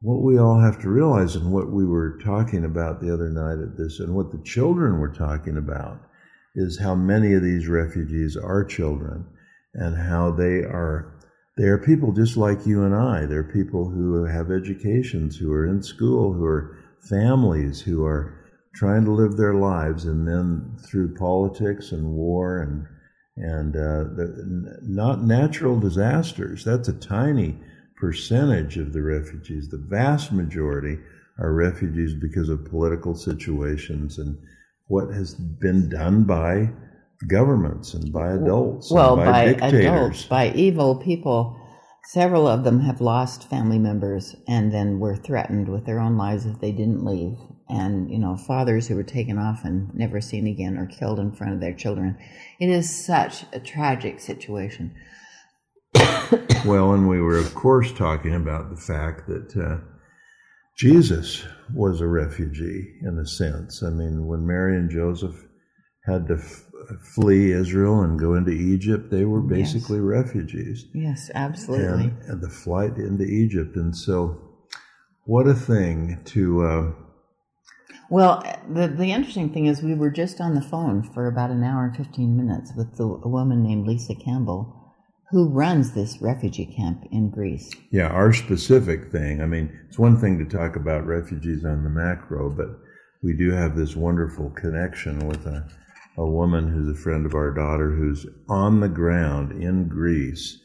what 0.02 0.24
we 0.24 0.40
all 0.40 0.60
have 0.60 0.82
to 0.82 0.90
realize, 0.90 1.36
and 1.36 1.52
what 1.52 1.72
we 1.72 1.86
were 1.86 2.18
talking 2.24 2.66
about 2.66 3.02
the 3.02 3.14
other 3.14 3.30
night 3.30 3.62
at 3.62 3.78
this, 3.78 4.00
and 4.00 4.16
what 4.16 4.32
the 4.32 4.42
children 4.44 5.00
were 5.00 5.14
talking 5.14 5.58
about, 5.58 6.00
is 6.56 6.80
how 6.80 6.96
many 6.96 7.34
of 7.34 7.44
these 7.44 7.68
refugees 7.68 8.36
are 8.36 8.66
children, 8.66 9.26
and 9.74 9.96
how 9.96 10.32
they 10.32 10.64
are. 10.64 11.18
They 11.58 11.68
are 11.68 11.78
people 11.78 12.14
just 12.14 12.38
like 12.38 12.66
you 12.66 12.84
and 12.84 12.96
I. 12.96 13.26
They're 13.26 13.44
people 13.44 13.90
who 13.90 14.24
have 14.24 14.50
educations, 14.50 15.36
who 15.36 15.52
are 15.52 15.68
in 15.68 15.84
school, 15.84 16.34
who 16.34 16.46
are 16.46 16.78
families, 17.02 17.82
who 17.82 18.06
are 18.06 18.38
trying 18.74 19.06
to 19.06 19.12
live 19.12 19.38
their 19.38 19.56
lives, 19.56 20.06
and 20.06 20.28
then 20.28 20.78
through 20.80 21.16
politics 21.16 21.92
and 21.92 22.06
war 22.06 22.60
and 22.62 22.88
and 23.38 23.76
uh, 23.76 24.04
the, 24.16 24.78
not 24.84 25.24
natural 25.24 25.80
disasters. 25.80 26.64
That's 26.64 26.90
a 26.90 26.94
tiny 26.94 27.58
percentage 27.96 28.78
of 28.78 28.94
the 28.94 29.02
refugees. 29.02 29.70
The 29.70 29.78
vast 29.78 30.32
majority 30.32 30.98
are 31.40 31.54
refugees 31.54 32.14
because 32.14 32.50
of 32.50 32.66
political 32.66 33.16
situations 33.16 34.18
and 34.18 34.38
what 34.88 35.14
has 35.14 35.34
been 35.34 35.90
done 35.90 36.24
by 36.24 36.70
governments 37.28 37.94
and 37.94 38.12
by 38.12 38.32
adults. 38.32 38.92
Well, 38.92 39.16
by, 39.16 39.26
by 39.26 39.46
dictators. 39.54 39.86
adults, 39.86 40.26
by 40.26 40.52
evil 40.52 40.96
people. 40.96 41.58
Several 42.06 42.48
of 42.48 42.64
them 42.64 42.82
have 42.82 43.00
lost 43.00 43.50
family 43.50 43.78
members 43.78 44.36
and 44.48 44.74
then 44.74 45.00
were 45.00 45.16
threatened 45.16 45.70
with 45.70 45.86
their 45.86 46.00
own 46.00 46.18
lives 46.18 46.46
if 46.46 46.60
they 46.60 46.72
didn't 46.72 47.06
leave. 47.06 47.38
And, 47.70 48.12
you 48.12 48.20
know, 48.20 48.36
fathers 48.36 48.88
who 48.88 48.96
were 48.96 49.04
taken 49.04 49.38
off 49.38 49.64
and 49.64 49.94
never 49.94 50.20
seen 50.20 50.48
again 50.48 50.78
or 50.78 50.88
killed 50.88 51.20
in 51.20 51.32
front 51.32 51.54
of 51.54 51.60
their 51.62 51.74
children. 51.74 52.18
It 52.60 52.70
is 52.70 53.06
such 53.06 53.46
a 53.54 53.60
tragic 53.60 54.20
situation. 54.20 54.94
well, 56.66 56.94
and 56.94 57.08
we 57.08 57.22
were, 57.22 57.38
of 57.38 57.54
course, 57.54 57.94
talking 57.94 58.36
about 58.36 58.70
the 58.70 58.82
fact 58.82 59.28
that 59.28 59.56
uh, 59.56 59.78
Jesus 60.78 61.46
was 61.74 62.02
a 62.02 62.08
refugee 62.08 63.00
in 63.04 63.20
a 63.20 63.28
sense. 63.28 63.84
I 63.84 63.90
mean, 63.90 64.26
when 64.26 64.46
Mary 64.46 64.76
and 64.76 64.90
Joseph 64.90 65.36
had 66.06 66.28
to 66.28 66.38
flee 67.02 67.52
Israel 67.52 68.02
and 68.02 68.20
go 68.20 68.36
into 68.36 68.52
Egypt, 68.52 69.12
they 69.12 69.26
were 69.26 69.42
basically 69.42 69.98
yes. 69.98 70.06
refugees. 70.06 70.86
Yes, 70.94 71.30
absolutely. 71.36 72.06
And, 72.06 72.22
and, 72.24 72.42
the 72.42 72.50
flight 72.50 72.98
into 72.98 73.24
Egypt. 73.24 73.76
And 73.76 73.96
so, 73.96 74.40
what 75.26 75.48
a 75.48 75.54
thing 75.54 76.22
to. 76.26 76.64
Uh, 76.64 76.92
well, 78.10 78.44
the, 78.70 78.88
the 78.88 79.12
interesting 79.12 79.54
thing 79.54 79.68
is, 79.68 79.82
we 79.82 79.94
were 79.94 80.10
just 80.10 80.42
on 80.42 80.56
the 80.56 80.62
phone 80.62 81.02
for 81.02 81.28
about 81.28 81.50
an 81.50 81.64
hour 81.64 81.86
and 81.86 81.96
15 81.96 82.36
minutes 82.36 82.72
with 82.76 82.98
the, 82.98 83.04
a 83.06 83.28
woman 83.28 83.64
named 83.64 83.88
Lisa 83.88 84.16
Campbell 84.16 84.78
who 85.32 85.48
runs 85.48 85.94
this 85.94 86.22
refugee 86.22 86.66
camp 86.66 87.06
in 87.10 87.30
Greece. 87.30 87.72
Yeah, 87.90 88.08
our 88.08 88.34
specific 88.34 89.12
thing. 89.12 89.42
I 89.42 89.46
mean, 89.46 89.72
it's 89.88 89.98
one 89.98 90.20
thing 90.20 90.38
to 90.40 90.58
talk 90.58 90.76
about 90.76 91.08
refugees 91.08 91.64
on 91.64 91.84
the 91.84 91.90
macro, 91.90 92.50
but 92.50 92.68
we 93.24 93.34
do 93.34 93.52
have 93.52 93.76
this 93.76 93.96
wonderful 93.96 94.50
connection 94.50 95.28
with 95.28 95.46
a, 95.46 95.66
a 96.18 96.26
woman 96.26 96.68
who's 96.68 96.90
a 96.90 97.02
friend 97.02 97.26
of 97.26 97.36
our 97.36 97.52
daughter 97.52 97.92
who's 97.92 98.26
on 98.50 98.80
the 98.80 98.90
ground 98.90 99.52
in 99.52 99.88
Greece 99.88 100.60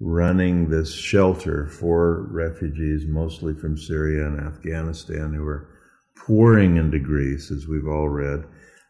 running 0.00 0.68
this 0.68 0.94
shelter 0.94 1.68
for 1.68 2.26
refugees, 2.30 3.06
mostly 3.06 3.54
from 3.54 3.78
Syria 3.78 4.26
and 4.26 4.40
Afghanistan, 4.40 5.32
who 5.32 5.46
are 5.46 5.68
pouring 6.16 6.76
into 6.76 6.98
Greece, 6.98 7.50
as 7.50 7.68
we've 7.68 7.86
all 7.86 8.08
read. 8.08 8.44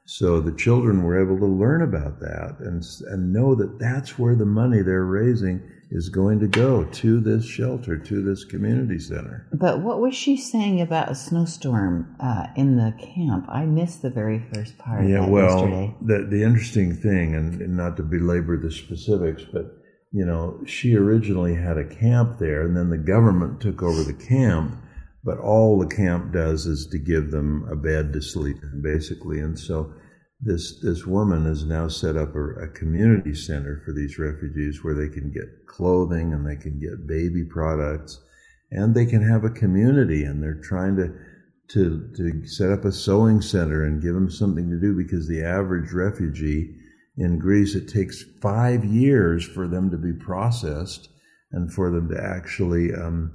So 0.04 0.40
the 0.40 0.52
children 0.57 1.02
were 1.02 1.23
able 1.23 1.38
to 1.38 1.47
learn 1.47 1.83
about 1.83 2.19
that 2.21 2.57
and, 2.61 2.85
and 3.09 3.33
know 3.33 3.54
that 3.54 3.78
that's 3.78 4.19
where 4.19 4.35
the 4.35 4.47
money 4.47 4.83
they're 4.83 5.04
raising 5.04 5.62
is 5.94 6.08
going 6.08 6.40
to 6.40 6.49
go 6.49 6.84
to 6.84 7.20
this 7.20 7.44
shelter, 7.44 7.99
to 7.99 8.22
this 8.22 8.44
community 8.44 8.99
center. 8.99 9.46
But 9.52 9.80
what 9.80 10.00
was 10.00 10.14
she 10.14 10.37
saying 10.37 10.80
about 10.80 11.11
a 11.11 11.14
snowstorm 11.14 12.16
uh, 12.18 12.46
in 12.56 12.76
the 12.76 12.94
camp? 12.99 13.46
I 13.49 13.66
missed 13.66 14.02
the 14.02 14.11
very 14.11 14.44
first 14.52 14.78
part. 14.78 15.06
Yeah, 15.06 15.26
well, 15.26 15.61
yesterday. 15.61 15.94
the 16.00 16.26
the 16.30 16.42
interesting 16.42 16.96
thing, 16.96 17.34
and, 17.34 17.61
and 17.61 17.76
not 17.76 17.96
to 17.99 18.02
belabor 18.02 18.56
the 18.56 18.70
specifics, 18.70 19.44
but 19.52 19.66
you 20.12 20.25
know, 20.25 20.61
she 20.66 20.96
originally 20.96 21.54
had 21.54 21.78
a 21.78 21.88
camp 21.88 22.38
there, 22.38 22.62
and 22.62 22.76
then 22.76 22.90
the 22.90 22.99
government 22.99 23.61
took 23.61 23.82
over 23.82 24.02
the 24.02 24.14
camp 24.14 24.78
but 25.25 25.38
all 25.38 25.78
the 25.78 25.94
camp 25.94 26.32
does 26.32 26.66
is 26.66 26.87
to 26.88 26.99
give 26.99 27.30
them 27.30 27.66
a 27.70 27.76
bed 27.76 28.12
to 28.12 28.20
sleep 28.20 28.56
in, 28.62 28.82
basically. 28.82 29.38
And 29.38 29.58
so 29.58 29.92
this 30.42 30.80
this 30.80 31.06
woman 31.06 31.44
has 31.44 31.64
now 31.64 31.88
set 31.88 32.16
up 32.16 32.34
a, 32.34 32.64
a, 32.64 32.68
community 32.68 33.34
center 33.34 33.80
for 33.84 33.92
these 33.92 34.18
refugees 34.18 34.82
where 34.82 34.94
they 34.94 35.08
can 35.08 35.30
get 35.30 35.66
clothing 35.66 36.32
and 36.32 36.46
they 36.46 36.56
can 36.56 36.80
get 36.80 37.06
baby 37.06 37.44
products 37.44 38.20
and 38.70 38.94
they 38.94 39.06
can 39.06 39.22
have 39.22 39.44
a 39.44 39.50
community 39.50 40.25
and 40.25 40.42
they're 40.42 40.61
trying 40.62 40.96
to 40.96 41.14
to 41.68 42.11
to 42.16 42.46
set 42.46 42.70
up 42.70 42.84
a 42.84 42.92
sewing 42.92 43.40
center 43.40 43.84
and 43.84 44.02
give 44.02 44.14
them 44.14 44.30
something 44.30 44.68
to 44.68 44.80
do 44.80 44.96
because 44.96 45.28
the 45.28 45.42
average 45.42 45.92
refugee 45.92 46.75
in 47.16 47.38
Greece 47.38 47.75
it 47.76 47.88
takes 47.88 48.25
five 48.40 48.84
years 48.84 49.46
for 49.46 49.68
them 49.68 49.90
to 49.90 49.96
be 49.96 50.12
processed 50.12 51.08
and 51.52 51.72
for 51.72 51.90
them 51.90 52.08
to 52.08 52.20
actually 52.20 52.92
um, 52.92 53.32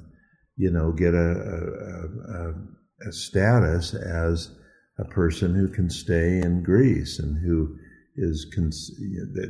you 0.58 0.72
know, 0.72 0.92
get 0.92 1.14
a, 1.14 1.32
a, 1.32 3.08
a 3.08 3.12
status 3.12 3.94
as 3.94 4.57
a 5.00 5.06
person 5.06 5.54
who 5.54 5.68
can 5.68 5.90
stay 5.90 6.40
in 6.40 6.64
Greece 6.64 7.20
and 7.20 7.38
who 7.38 7.78
is 8.16 8.48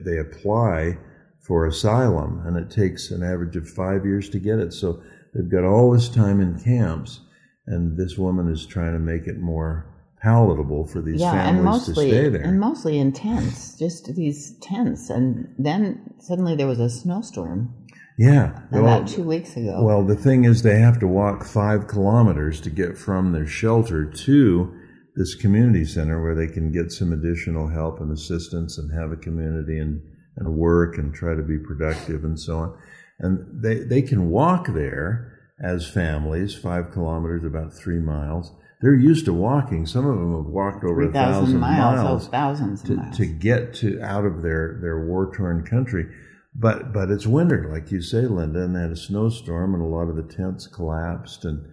they 0.05 0.17
apply 0.17 0.97
for 1.39 1.65
asylum, 1.65 2.41
and 2.45 2.57
it 2.57 2.69
takes 2.69 3.09
an 3.09 3.23
average 3.23 3.55
of 3.55 3.69
five 3.69 4.05
years 4.05 4.29
to 4.29 4.39
get 4.39 4.59
it. 4.59 4.73
So 4.73 5.01
they've 5.33 5.49
got 5.49 5.63
all 5.63 5.91
this 5.91 6.09
time 6.09 6.41
in 6.41 6.59
camps, 6.59 7.21
and 7.65 7.97
this 7.97 8.17
woman 8.17 8.51
is 8.51 8.65
trying 8.65 8.93
to 8.93 8.99
make 8.99 9.27
it 9.27 9.39
more 9.39 9.85
palatable 10.21 10.85
for 10.87 11.01
these 11.01 11.21
yeah, 11.21 11.31
families 11.31 11.55
and 11.55 11.63
mostly, 11.63 12.09
to 12.09 12.11
stay 12.11 12.29
there. 12.29 12.41
And 12.41 12.59
mostly 12.59 12.97
in 12.97 13.13
tents, 13.13 13.77
just 13.77 14.13
these 14.15 14.57
tents. 14.59 15.09
And 15.09 15.53
then 15.57 16.13
suddenly 16.19 16.55
there 16.55 16.67
was 16.67 16.79
a 16.79 16.89
snowstorm. 16.89 17.73
Yeah. 18.17 18.59
About 18.71 18.83
well, 18.83 19.05
two 19.05 19.23
weeks 19.23 19.55
ago. 19.55 19.83
Well, 19.83 20.03
the 20.03 20.15
thing 20.15 20.43
is, 20.43 20.63
they 20.63 20.79
have 20.79 20.99
to 20.99 21.07
walk 21.07 21.45
five 21.45 21.87
kilometers 21.87 22.59
to 22.61 22.69
get 22.69 22.97
from 22.97 23.31
their 23.31 23.45
shelter 23.45 24.05
to 24.05 24.76
this 25.17 25.33
community 25.33 25.83
center 25.83 26.21
where 26.21 26.35
they 26.35 26.47
can 26.47 26.71
get 26.71 26.91
some 26.91 27.11
additional 27.11 27.67
help 27.67 27.99
and 27.99 28.11
assistance 28.11 28.77
and 28.77 28.93
have 28.93 29.11
a 29.11 29.15
community 29.15 29.79
and, 29.79 29.99
and 30.37 30.53
work 30.53 30.97
and 30.99 31.13
try 31.13 31.33
to 31.33 31.41
be 31.41 31.57
productive 31.57 32.23
and 32.23 32.39
so 32.39 32.57
on. 32.57 32.77
And 33.19 33.63
they, 33.63 33.79
they 33.79 34.03
can 34.03 34.29
walk 34.29 34.67
there 34.67 35.33
as 35.59 35.89
families, 35.89 36.53
five 36.55 36.91
kilometers, 36.91 37.43
about 37.43 37.73
three 37.73 37.99
miles. 37.99 38.51
They're 38.79 38.93
used 38.93 39.25
to 39.25 39.33
walking. 39.33 39.87
Some 39.87 40.05
of 40.05 40.19
them 40.19 40.35
have 40.35 40.53
walked 40.53 40.83
over 40.83 41.09
a 41.09 41.11
thousand 41.11 41.59
miles, 41.59 42.03
miles, 42.03 42.27
oh, 42.27 42.29
thousands 42.29 42.83
to, 42.83 42.93
miles. 42.93 43.17
to 43.17 43.25
get 43.25 43.73
to 43.75 43.99
out 44.03 44.23
of 44.23 44.43
their, 44.43 44.77
their 44.83 45.03
war 45.03 45.33
torn 45.35 45.65
country. 45.65 46.05
But 46.53 46.93
but 46.93 47.09
it's 47.11 47.27
winter, 47.27 47.69
like 47.71 47.91
you 47.91 48.01
say, 48.01 48.21
Linda, 48.21 48.63
and 48.63 48.75
they 48.75 48.81
had 48.81 48.91
a 48.91 48.95
snowstorm, 48.95 49.75
and 49.75 49.83
a 49.83 49.85
lot 49.85 50.09
of 50.09 50.15
the 50.15 50.23
tents 50.23 50.65
collapsed, 50.65 51.45
and 51.45 51.67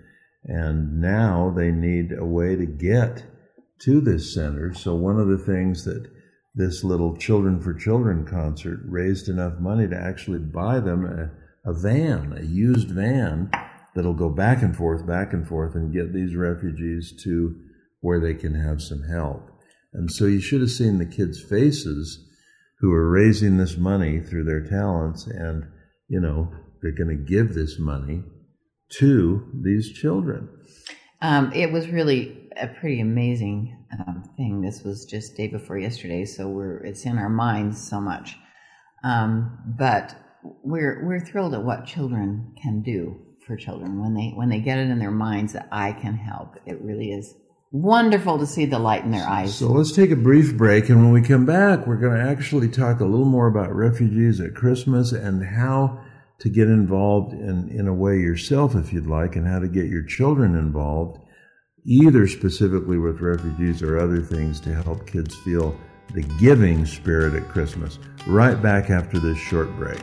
and 0.44 1.00
now 1.00 1.54
they 1.56 1.70
need 1.70 2.12
a 2.12 2.24
way 2.26 2.54
to 2.54 2.66
get 2.66 3.24
to 3.80 4.00
this 4.00 4.34
center. 4.34 4.72
So 4.74 4.94
one 4.94 5.18
of 5.18 5.28
the 5.28 5.38
things 5.38 5.84
that 5.84 6.10
this 6.54 6.84
little 6.84 7.16
Children 7.16 7.60
for 7.60 7.74
Children 7.74 8.26
concert 8.26 8.80
raised 8.84 9.28
enough 9.28 9.58
money 9.58 9.88
to 9.88 9.96
actually 9.96 10.38
buy 10.38 10.80
them 10.80 11.04
a, 11.04 11.68
a 11.68 11.74
van, 11.74 12.36
a 12.38 12.44
used 12.44 12.90
van 12.90 13.50
that'll 13.94 14.14
go 14.14 14.28
back 14.28 14.62
and 14.62 14.76
forth, 14.76 15.06
back 15.06 15.32
and 15.32 15.46
forth, 15.46 15.74
and 15.74 15.92
get 15.92 16.12
these 16.12 16.36
refugees 16.36 17.12
to 17.24 17.56
where 18.00 18.20
they 18.20 18.34
can 18.34 18.54
have 18.54 18.80
some 18.80 19.02
help. 19.02 19.50
And 19.92 20.10
so 20.10 20.26
you 20.26 20.40
should 20.40 20.60
have 20.60 20.70
seen 20.70 20.98
the 20.98 21.06
kids' 21.06 21.42
faces 21.42 22.24
who 22.80 22.92
are 22.92 23.08
raising 23.08 23.56
this 23.56 23.76
money 23.76 24.20
through 24.20 24.44
their 24.44 24.64
talents 24.64 25.26
and, 25.26 25.64
you 26.08 26.20
know, 26.20 26.52
they're 26.82 26.92
going 26.92 27.16
to 27.16 27.24
give 27.24 27.54
this 27.54 27.78
money 27.78 28.22
to 28.98 29.48
these 29.62 29.92
children. 29.92 30.48
Um, 31.22 31.52
it 31.54 31.72
was 31.72 31.88
really 31.88 32.43
a 32.60 32.68
pretty 32.68 33.00
amazing 33.00 33.76
um, 33.92 34.24
thing. 34.36 34.60
This 34.60 34.82
was 34.82 35.04
just 35.04 35.36
day 35.36 35.48
before 35.48 35.78
yesterday, 35.78 36.24
so 36.24 36.48
we're 36.48 36.78
it's 36.78 37.04
in 37.04 37.18
our 37.18 37.28
minds 37.28 37.82
so 37.82 38.00
much. 38.00 38.36
Um, 39.02 39.58
but 39.78 40.14
we're 40.62 41.04
we're 41.06 41.20
thrilled 41.20 41.54
at 41.54 41.62
what 41.62 41.86
children 41.86 42.54
can 42.60 42.82
do 42.82 43.20
for 43.46 43.56
children 43.56 44.00
when 44.00 44.14
they 44.14 44.32
when 44.34 44.48
they 44.48 44.60
get 44.60 44.78
it 44.78 44.88
in 44.88 44.98
their 44.98 45.10
minds 45.10 45.52
that 45.52 45.68
I 45.72 45.92
can 45.92 46.16
help. 46.16 46.56
It 46.66 46.80
really 46.80 47.12
is 47.12 47.34
wonderful 47.72 48.38
to 48.38 48.46
see 48.46 48.64
the 48.66 48.78
light 48.78 49.04
in 49.04 49.10
their 49.10 49.26
eyes. 49.26 49.56
So 49.56 49.66
let's 49.66 49.92
take 49.92 50.10
a 50.10 50.16
brief 50.16 50.56
break, 50.56 50.88
and 50.88 51.02
when 51.02 51.12
we 51.12 51.22
come 51.22 51.44
back, 51.44 51.86
we're 51.86 51.96
going 51.96 52.16
to 52.16 52.30
actually 52.30 52.68
talk 52.68 53.00
a 53.00 53.04
little 53.04 53.26
more 53.26 53.48
about 53.48 53.74
refugees 53.74 54.40
at 54.40 54.54
Christmas 54.54 55.12
and 55.12 55.44
how 55.44 56.00
to 56.38 56.48
get 56.48 56.68
involved 56.68 57.32
in, 57.32 57.68
in 57.70 57.88
a 57.88 57.94
way 57.94 58.18
yourself, 58.18 58.74
if 58.74 58.92
you'd 58.92 59.06
like, 59.06 59.36
and 59.36 59.46
how 59.46 59.58
to 59.58 59.68
get 59.68 59.86
your 59.86 60.04
children 60.04 60.54
involved, 60.54 61.18
either 61.86 62.26
specifically 62.26 62.96
with 62.96 63.20
refugees 63.20 63.82
or 63.82 63.98
other 63.98 64.22
things 64.22 64.58
to 64.58 64.74
help 64.74 65.06
kids 65.06 65.34
feel 65.36 65.78
the 66.14 66.22
giving 66.38 66.86
spirit 66.86 67.34
at 67.34 67.46
Christmas. 67.48 67.98
Right 68.26 68.60
back 68.60 68.88
after 68.88 69.18
this 69.18 69.36
short 69.36 69.68
break. 69.76 70.02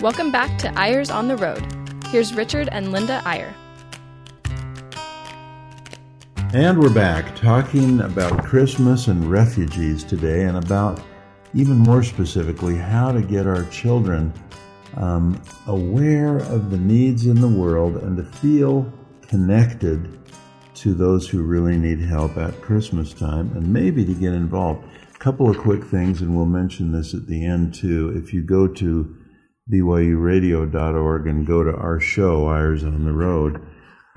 Welcome 0.00 0.32
back 0.32 0.58
to 0.58 0.78
Eyres 0.78 1.10
on 1.10 1.28
the 1.28 1.36
Road. 1.36 1.64
Here's 2.06 2.34
Richard 2.34 2.68
and 2.72 2.90
Linda 2.90 3.22
Eyre. 3.24 3.54
And 6.54 6.78
we're 6.78 6.94
back 6.94 7.36
talking 7.36 8.00
about 8.00 8.44
Christmas 8.44 9.08
and 9.08 9.24
refugees 9.30 10.02
today, 10.02 10.44
and 10.44 10.56
about 10.56 11.00
even 11.54 11.78
more 11.78 12.02
specifically 12.02 12.76
how 12.76 13.12
to 13.12 13.22
get 13.22 13.46
our 13.46 13.64
children 13.64 14.32
um, 14.96 15.40
aware 15.66 16.38
of 16.38 16.70
the 16.70 16.78
needs 16.78 17.26
in 17.26 17.40
the 17.40 17.48
world 17.48 17.96
and 17.96 18.16
to 18.16 18.24
feel 18.24 18.92
connected 19.22 20.18
to 20.74 20.94
those 20.94 21.28
who 21.28 21.42
really 21.42 21.76
need 21.76 22.00
help 22.00 22.36
at 22.36 22.60
Christmas 22.62 23.12
time 23.12 23.50
and 23.56 23.72
maybe 23.72 24.04
to 24.04 24.14
get 24.14 24.32
involved. 24.32 24.86
A 25.14 25.18
couple 25.18 25.50
of 25.50 25.58
quick 25.58 25.84
things, 25.84 26.20
and 26.20 26.36
we'll 26.36 26.46
mention 26.46 26.92
this 26.92 27.14
at 27.14 27.26
the 27.26 27.44
end 27.44 27.74
too. 27.74 28.12
If 28.14 28.32
you 28.32 28.42
go 28.42 28.68
to 28.68 29.16
byuradio.org 29.70 31.26
and 31.26 31.46
go 31.46 31.64
to 31.64 31.74
our 31.74 32.00
show, 32.00 32.48
Eyres 32.48 32.84
on 32.84 33.04
the 33.04 33.12
Road, 33.12 33.60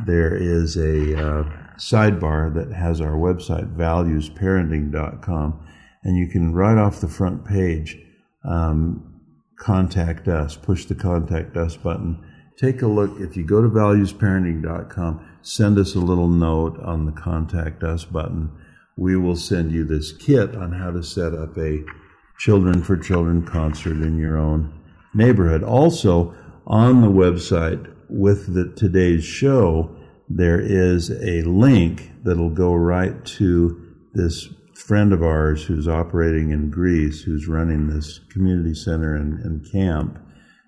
there 0.05 0.35
is 0.35 0.77
a 0.77 1.17
uh, 1.17 1.43
sidebar 1.77 2.53
that 2.53 2.71
has 2.71 3.01
our 3.01 3.13
website, 3.13 3.75
valuesparenting.com, 3.75 5.67
and 6.03 6.17
you 6.17 6.27
can 6.27 6.53
right 6.53 6.77
off 6.77 7.01
the 7.01 7.07
front 7.07 7.45
page 7.45 7.97
um, 8.43 9.19
contact 9.59 10.27
us, 10.27 10.55
push 10.55 10.85
the 10.85 10.95
contact 10.95 11.55
us 11.55 11.77
button. 11.77 12.23
Take 12.57 12.81
a 12.81 12.87
look. 12.87 13.19
If 13.19 13.37
you 13.37 13.43
go 13.43 13.61
to 13.61 13.69
valuesparenting.com, 13.69 15.37
send 15.41 15.77
us 15.77 15.95
a 15.95 15.99
little 15.99 16.27
note 16.27 16.79
on 16.79 17.05
the 17.05 17.11
contact 17.11 17.83
us 17.83 18.05
button. 18.05 18.51
We 18.97 19.15
will 19.15 19.35
send 19.35 19.71
you 19.71 19.85
this 19.85 20.11
kit 20.11 20.55
on 20.55 20.73
how 20.73 20.91
to 20.91 21.03
set 21.03 21.33
up 21.33 21.57
a 21.57 21.83
Children 22.37 22.81
for 22.81 22.97
Children 22.97 23.45
concert 23.45 24.01
in 24.01 24.17
your 24.17 24.37
own 24.37 24.73
neighborhood. 25.13 25.63
Also, 25.63 26.35
on 26.65 27.01
the 27.01 27.07
website 27.07 27.93
with 28.09 28.53
the, 28.53 28.73
today's 28.75 29.23
show, 29.23 29.95
there 30.27 30.59
is 30.59 31.11
a 31.11 31.43
link 31.43 32.11
that'll 32.23 32.49
go 32.49 32.73
right 32.73 33.23
to 33.25 33.95
this 34.13 34.49
friend 34.75 35.13
of 35.13 35.21
ours 35.21 35.63
who's 35.63 35.87
operating 35.87 36.51
in 36.51 36.69
Greece, 36.69 37.21
who's 37.21 37.47
running 37.47 37.87
this 37.87 38.19
community 38.29 38.73
center 38.73 39.15
and, 39.15 39.39
and 39.45 39.71
camp. 39.71 40.19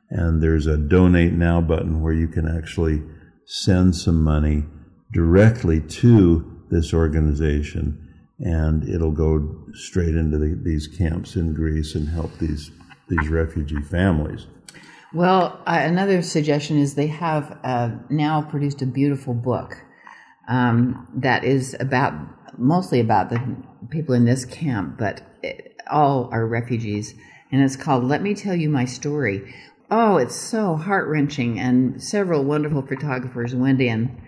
And 0.10 0.42
there's 0.42 0.68
a 0.68 0.78
donate 0.78 1.34
now 1.34 1.62
button 1.62 2.02
where 2.02 2.14
you 2.14 2.28
can 2.28 2.48
actually 2.48 3.02
send 3.46 3.96
some 3.96 4.24
money 4.24 4.66
directly 5.12 5.82
to 5.82 6.64
this 6.70 6.94
organization 6.94 8.00
and 8.40 8.88
it'll 8.90 9.12
go 9.12 9.64
straight 9.74 10.16
into 10.16 10.38
the, 10.38 10.60
these 10.64 10.88
camps 10.88 11.36
in 11.36 11.54
Greece 11.54 11.96
and 11.96 12.10
help 12.10 12.38
these 12.40 12.72
these 13.10 13.28
refugee 13.30 13.82
families. 13.82 14.48
Well, 15.14 15.62
uh, 15.68 15.80
another 15.82 16.22
suggestion 16.22 16.80
is 16.80 16.96
they 16.96 17.08
have 17.08 17.60
uh, 17.64 17.92
now 18.10 18.42
produced 18.42 18.82
a 18.82 18.86
beautiful 18.86 19.34
book 19.34 19.78
um, 20.48 21.08
that 21.16 21.44
is 21.44 21.76
about 21.80 22.14
mostly 22.58 23.00
about 23.00 23.30
the 23.30 23.42
people 23.90 24.16
in 24.16 24.26
this 24.26 24.46
camp, 24.46 24.98
but 24.98 25.22
it, 25.42 25.78
all 25.90 26.30
are 26.32 26.46
refugees, 26.46 27.14
and 27.52 27.62
it's 27.62 27.76
called 27.76 28.04
"Let 28.04 28.22
Me 28.22 28.34
Tell 28.34 28.56
You 28.56 28.70
My 28.70 28.86
Story." 28.86 29.54
Oh, 29.92 30.18
it's 30.18 30.36
so 30.36 30.76
heart 30.76 31.08
wrenching, 31.08 31.60
and 31.60 32.02
several 32.02 32.44
wonderful 32.44 32.82
photographers 32.82 33.54
went 33.54 33.82
in 33.82 34.20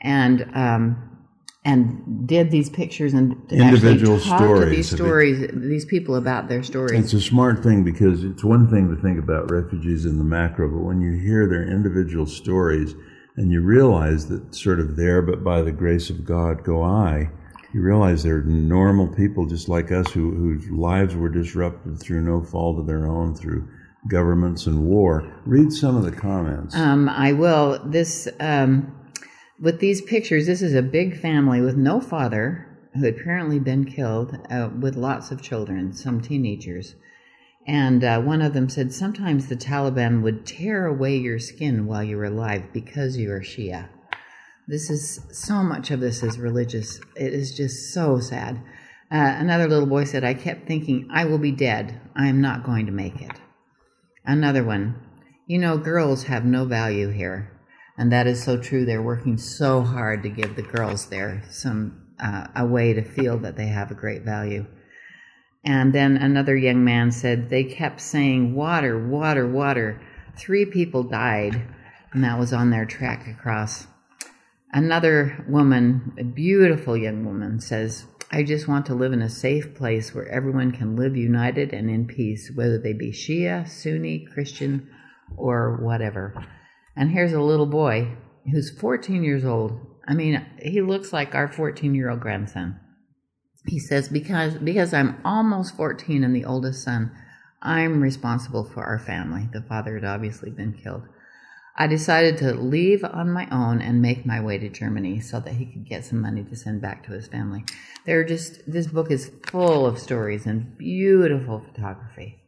and 0.00 0.50
um, 0.54 1.16
and 1.64 2.28
did 2.28 2.52
these 2.52 2.70
pictures 2.70 3.12
and 3.12 3.34
individual 3.50 4.20
stories. 4.20 4.70
To 4.70 4.76
these 4.76 4.90
stories, 4.90 5.50
these 5.52 5.84
people 5.84 6.14
about 6.14 6.48
their 6.48 6.62
stories. 6.62 7.04
It's 7.04 7.12
a 7.12 7.20
smart 7.20 7.62
thing 7.62 7.82
because 7.82 8.22
it's 8.22 8.44
one 8.44 8.70
thing 8.70 8.88
to 8.94 9.02
think 9.02 9.18
about 9.18 9.50
refugees 9.50 10.06
in 10.06 10.18
the 10.18 10.24
macro, 10.24 10.68
but 10.68 10.84
when 10.84 11.00
you 11.00 11.20
hear 11.20 11.48
their 11.48 11.68
individual 11.68 12.26
stories 12.26 12.94
and 13.36 13.50
you 13.50 13.62
realize 13.62 14.28
that 14.28 14.54
sort 14.54 14.78
of 14.78 14.96
there, 14.96 15.20
but 15.20 15.42
by 15.42 15.60
the 15.60 15.72
grace 15.72 16.08
of 16.08 16.24
God 16.24 16.62
go 16.62 16.82
I, 16.82 17.30
you 17.72 17.82
realize 17.82 18.22
they're 18.22 18.42
normal 18.42 19.08
people 19.08 19.46
just 19.46 19.68
like 19.68 19.92
us 19.92 20.10
who, 20.12 20.34
whose 20.34 20.70
lives 20.70 21.14
were 21.14 21.28
disrupted 21.28 22.00
through 22.00 22.22
no 22.22 22.42
fault 22.42 22.78
of 22.78 22.86
their 22.86 23.06
own, 23.06 23.34
through 23.34 23.68
governments 24.08 24.66
and 24.66 24.84
war. 24.84 25.30
Read 25.44 25.72
some 25.72 25.96
of 25.96 26.04
the 26.04 26.12
comments. 26.12 26.74
Um, 26.76 27.08
I 27.08 27.32
will. 27.32 27.80
This. 27.84 28.28
Um, 28.40 28.92
with 29.58 29.80
these 29.80 30.02
pictures, 30.02 30.46
this 30.46 30.60
is 30.60 30.74
a 30.74 30.82
big 30.82 31.18
family 31.18 31.62
with 31.62 31.76
no 31.76 31.98
father 31.98 32.66
who 32.94 33.04
had 33.04 33.14
apparently 33.14 33.58
been 33.58 33.84
killed, 33.84 34.36
uh, 34.50 34.68
with 34.78 34.96
lots 34.96 35.30
of 35.30 35.42
children, 35.42 35.92
some 35.94 36.20
teenagers. 36.20 36.94
And 37.66 38.04
uh, 38.04 38.20
one 38.20 38.42
of 38.42 38.54
them 38.54 38.68
said, 38.68 38.92
Sometimes 38.92 39.48
the 39.48 39.56
Taliban 39.56 40.22
would 40.22 40.46
tear 40.46 40.86
away 40.86 41.16
your 41.16 41.38
skin 41.38 41.86
while 41.86 42.04
you 42.04 42.16
were 42.16 42.26
alive 42.26 42.72
because 42.72 43.16
you 43.16 43.32
are 43.32 43.40
Shia. 43.40 43.88
This 44.68 44.90
is 44.90 45.20
so 45.30 45.62
much 45.62 45.92
of 45.92 46.00
this 46.00 46.24
is 46.24 46.40
religious. 46.40 47.00
It 47.14 47.32
is 47.32 47.56
just 47.56 47.94
so 47.94 48.18
sad. 48.18 48.56
Uh, 49.12 49.36
another 49.38 49.68
little 49.68 49.86
boy 49.86 50.02
said, 50.02 50.24
I 50.24 50.34
kept 50.34 50.66
thinking, 50.66 51.08
I 51.12 51.24
will 51.24 51.38
be 51.38 51.52
dead. 51.52 52.00
I 52.16 52.26
am 52.26 52.40
not 52.40 52.64
going 52.64 52.86
to 52.86 52.92
make 52.92 53.20
it. 53.20 53.30
Another 54.24 54.64
one, 54.64 54.96
you 55.46 55.58
know, 55.58 55.78
girls 55.78 56.24
have 56.24 56.44
no 56.44 56.64
value 56.64 57.10
here. 57.10 57.52
And 57.96 58.10
that 58.10 58.26
is 58.26 58.42
so 58.42 58.60
true. 58.60 58.84
They're 58.84 59.00
working 59.00 59.38
so 59.38 59.82
hard 59.82 60.24
to 60.24 60.28
give 60.28 60.56
the 60.56 60.62
girls 60.62 61.06
there 61.06 61.44
some 61.48 62.02
uh, 62.18 62.48
a 62.56 62.66
way 62.66 62.92
to 62.92 63.02
feel 63.02 63.38
that 63.38 63.56
they 63.56 63.68
have 63.68 63.92
a 63.92 63.94
great 63.94 64.22
value. 64.22 64.66
And 65.64 65.92
then 65.92 66.16
another 66.16 66.56
young 66.56 66.84
man 66.84 67.12
said 67.12 67.50
they 67.50 67.62
kept 67.64 68.00
saying 68.00 68.54
water, 68.56 68.98
water, 68.98 69.46
water. 69.46 70.00
Three 70.36 70.64
people 70.66 71.04
died, 71.04 71.62
and 72.12 72.24
that 72.24 72.38
was 72.38 72.52
on 72.52 72.70
their 72.70 72.84
track 72.84 73.28
across. 73.28 73.86
Another 74.72 75.44
woman, 75.48 76.14
a 76.18 76.24
beautiful 76.24 76.96
young 76.96 77.24
woman, 77.24 77.60
says, 77.60 78.06
I 78.30 78.42
just 78.42 78.66
want 78.66 78.86
to 78.86 78.94
live 78.94 79.12
in 79.12 79.22
a 79.22 79.30
safe 79.30 79.74
place 79.74 80.14
where 80.14 80.28
everyone 80.28 80.72
can 80.72 80.96
live 80.96 81.16
united 81.16 81.72
and 81.72 81.88
in 81.88 82.06
peace, 82.06 82.50
whether 82.54 82.78
they 82.78 82.92
be 82.92 83.12
Shia, 83.12 83.68
Sunni, 83.68 84.26
Christian, 84.32 84.90
or 85.36 85.78
whatever. 85.82 86.34
And 86.96 87.10
here's 87.10 87.32
a 87.32 87.40
little 87.40 87.66
boy 87.66 88.16
who's 88.50 88.70
14 88.70 89.22
years 89.22 89.44
old. 89.44 89.78
I 90.08 90.14
mean, 90.14 90.44
he 90.60 90.82
looks 90.82 91.12
like 91.12 91.34
our 91.34 91.48
14 91.48 91.94
year 91.94 92.10
old 92.10 92.20
grandson. 92.20 92.80
He 93.66 93.78
says, 93.78 94.08
because, 94.08 94.54
because 94.54 94.92
I'm 94.92 95.20
almost 95.24 95.76
14 95.76 96.24
and 96.24 96.34
the 96.34 96.44
oldest 96.44 96.82
son, 96.82 97.12
I'm 97.62 98.00
responsible 98.00 98.64
for 98.64 98.84
our 98.84 98.98
family. 98.98 99.48
The 99.52 99.62
father 99.62 99.94
had 99.94 100.04
obviously 100.04 100.50
been 100.50 100.72
killed. 100.72 101.02
I 101.78 101.86
decided 101.86 102.38
to 102.38 102.54
leave 102.54 103.04
on 103.04 103.30
my 103.30 103.46
own 103.50 103.82
and 103.82 104.00
make 104.00 104.24
my 104.24 104.40
way 104.40 104.58
to 104.58 104.68
Germany 104.68 105.20
so 105.20 105.40
that 105.40 105.54
he 105.54 105.66
could 105.66 105.86
get 105.86 106.04
some 106.04 106.20
money 106.20 106.42
to 106.44 106.56
send 106.56 106.80
back 106.80 107.04
to 107.04 107.12
his 107.12 107.28
family. 107.28 107.64
There 108.06 108.18
are 108.20 108.24
just, 108.24 108.60
this 108.70 108.86
book 108.86 109.10
is 109.10 109.30
full 109.46 109.84
of 109.84 109.98
stories 109.98 110.46
and 110.46 110.76
beautiful 110.78 111.60
photography 111.60 112.40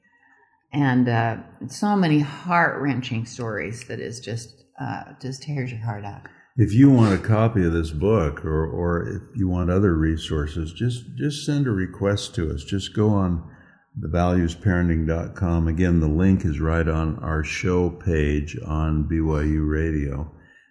and 0.72 1.08
uh, 1.08 1.36
so 1.68 1.96
many 1.96 2.20
heart 2.20 2.80
wrenching 2.80 3.24
stories 3.26 3.86
that 3.88 4.00
is 4.00 4.20
just 4.20 4.64
uh, 4.80 5.04
just 5.20 5.42
tears 5.42 5.70
your 5.72 5.80
heart 5.80 6.04
out. 6.04 6.22
If 6.56 6.72
you 6.72 6.90
want 6.90 7.14
a 7.14 7.18
copy 7.18 7.64
of 7.64 7.72
this 7.72 7.90
book, 7.90 8.44
or 8.44 8.66
or 8.66 9.08
if 9.08 9.22
you 9.36 9.48
want 9.48 9.70
other 9.70 9.94
resources, 9.94 10.72
just 10.72 11.04
just 11.16 11.44
send 11.44 11.66
a 11.66 11.70
request 11.70 12.34
to 12.36 12.52
us. 12.52 12.64
Just 12.64 12.94
go 12.94 13.10
on 13.10 13.48
the 13.96 14.08
valuesparenting.com. 14.08 15.68
Again, 15.68 16.00
the 16.00 16.08
link 16.08 16.44
is 16.44 16.60
right 16.60 16.86
on 16.88 17.18
our 17.20 17.44
show 17.44 17.90
page 17.90 18.58
on 18.66 19.08
BYU 19.08 19.68
Radio, 19.68 20.30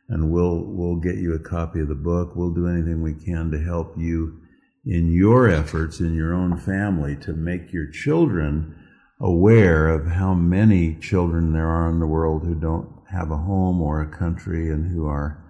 and 0.09 0.31
we'll 0.31 0.63
we'll 0.65 0.97
get 0.97 1.15
you 1.15 1.33
a 1.33 1.39
copy 1.39 1.79
of 1.79 1.87
the 1.87 1.95
book. 1.95 2.35
We'll 2.35 2.53
do 2.53 2.67
anything 2.67 3.01
we 3.01 3.13
can 3.13 3.51
to 3.51 3.59
help 3.59 3.97
you 3.97 4.41
in 4.85 5.11
your 5.11 5.49
efforts 5.49 5.99
in 5.99 6.15
your 6.15 6.33
own 6.33 6.57
family 6.57 7.15
to 7.17 7.33
make 7.33 7.73
your 7.73 7.91
children 7.91 8.73
aware 9.19 9.89
of 9.89 10.07
how 10.07 10.33
many 10.33 10.95
children 10.95 11.51
there 11.51 11.67
are 11.67 11.89
in 11.89 11.99
the 11.99 12.07
world 12.07 12.43
who 12.43 12.55
don't 12.55 12.89
have 13.11 13.31
a 13.31 13.37
home 13.37 13.81
or 13.81 14.01
a 14.01 14.17
country 14.17 14.69
and 14.69 14.91
who 14.91 15.05
are 15.05 15.43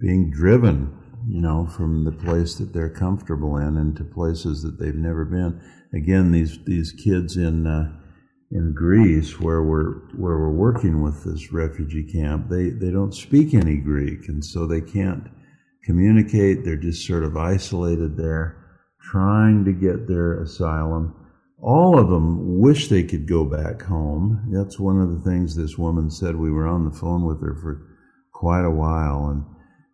being 0.00 0.30
driven, 0.30 0.92
you 1.28 1.40
know, 1.40 1.66
from 1.66 2.04
the 2.04 2.12
place 2.12 2.56
that 2.56 2.72
they're 2.72 2.90
comfortable 2.90 3.56
in 3.56 3.76
into 3.76 4.02
places 4.02 4.62
that 4.62 4.80
they've 4.80 4.96
never 4.96 5.24
been. 5.24 5.60
Again, 5.94 6.32
these 6.32 6.58
these 6.64 6.92
kids 6.92 7.36
in 7.36 7.66
uh, 7.66 7.92
in 8.50 8.72
Greece, 8.74 9.38
where 9.40 9.62
we're 9.62 9.94
where 10.16 10.38
we're 10.38 10.50
working 10.50 11.02
with 11.02 11.24
this 11.24 11.52
refugee 11.52 12.04
camp, 12.10 12.48
they 12.48 12.70
they 12.70 12.90
don't 12.90 13.14
speak 13.14 13.52
any 13.54 13.76
Greek, 13.76 14.28
and 14.28 14.44
so 14.44 14.66
they 14.66 14.80
can't 14.80 15.28
communicate. 15.84 16.64
They're 16.64 16.76
just 16.76 17.06
sort 17.06 17.24
of 17.24 17.36
isolated 17.36 18.16
there, 18.16 18.56
trying 19.02 19.64
to 19.64 19.72
get 19.72 20.06
their 20.08 20.40
asylum. 20.40 21.14
All 21.60 21.98
of 21.98 22.08
them 22.08 22.58
wish 22.60 22.88
they 22.88 23.04
could 23.04 23.28
go 23.28 23.44
back 23.44 23.82
home. 23.82 24.50
That's 24.50 24.80
one 24.80 25.00
of 25.00 25.10
the 25.10 25.30
things 25.30 25.54
this 25.54 25.78
woman 25.78 26.10
said. 26.10 26.36
We 26.36 26.50
were 26.50 26.66
on 26.66 26.84
the 26.84 26.96
phone 26.96 27.24
with 27.24 27.40
her 27.42 27.54
for 27.54 27.86
quite 28.32 28.64
a 28.64 28.70
while, 28.70 29.26
and 29.26 29.44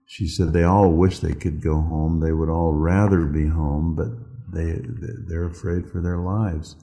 she 0.06 0.28
said 0.28 0.52
they 0.52 0.62
all 0.62 0.92
wish 0.92 1.18
they 1.18 1.34
could 1.34 1.60
go 1.60 1.80
home. 1.80 2.20
They 2.20 2.32
would 2.32 2.48
all 2.48 2.72
rather 2.72 3.26
be 3.26 3.46
home, 3.46 3.94
but 3.94 4.27
they 4.52 4.80
they're 5.26 5.46
afraid 5.46 5.90
for 5.90 6.00
their 6.00 6.18
lives. 6.18 6.76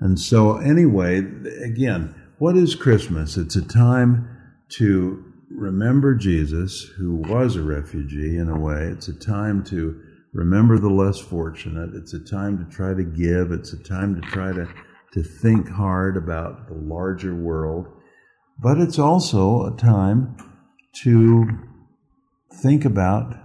And 0.00 0.18
so, 0.18 0.56
anyway, 0.56 1.18
again, 1.62 2.14
what 2.38 2.56
is 2.56 2.74
Christmas? 2.74 3.36
It's 3.36 3.54
a 3.54 3.66
time 3.66 4.28
to 4.70 5.24
remember 5.48 6.14
Jesus, 6.14 6.82
who 6.96 7.14
was 7.14 7.56
a 7.56 7.62
refugee 7.62 8.36
in 8.36 8.48
a 8.48 8.58
way. 8.58 8.86
It's 8.86 9.08
a 9.08 9.18
time 9.18 9.62
to 9.64 10.00
remember 10.32 10.78
the 10.78 10.90
less 10.90 11.20
fortunate. 11.20 11.94
It's 11.94 12.14
a 12.14 12.18
time 12.18 12.58
to 12.58 12.74
try 12.74 12.94
to 12.94 13.04
give. 13.04 13.52
It's 13.52 13.72
a 13.72 13.82
time 13.82 14.20
to 14.20 14.22
try 14.22 14.52
to, 14.52 14.66
to 15.12 15.22
think 15.22 15.68
hard 15.68 16.16
about 16.16 16.66
the 16.66 16.74
larger 16.74 17.34
world. 17.34 17.86
But 18.58 18.78
it's 18.78 18.98
also 18.98 19.66
a 19.66 19.76
time 19.76 20.36
to 21.04 21.46
think 22.54 22.84
about 22.84 23.36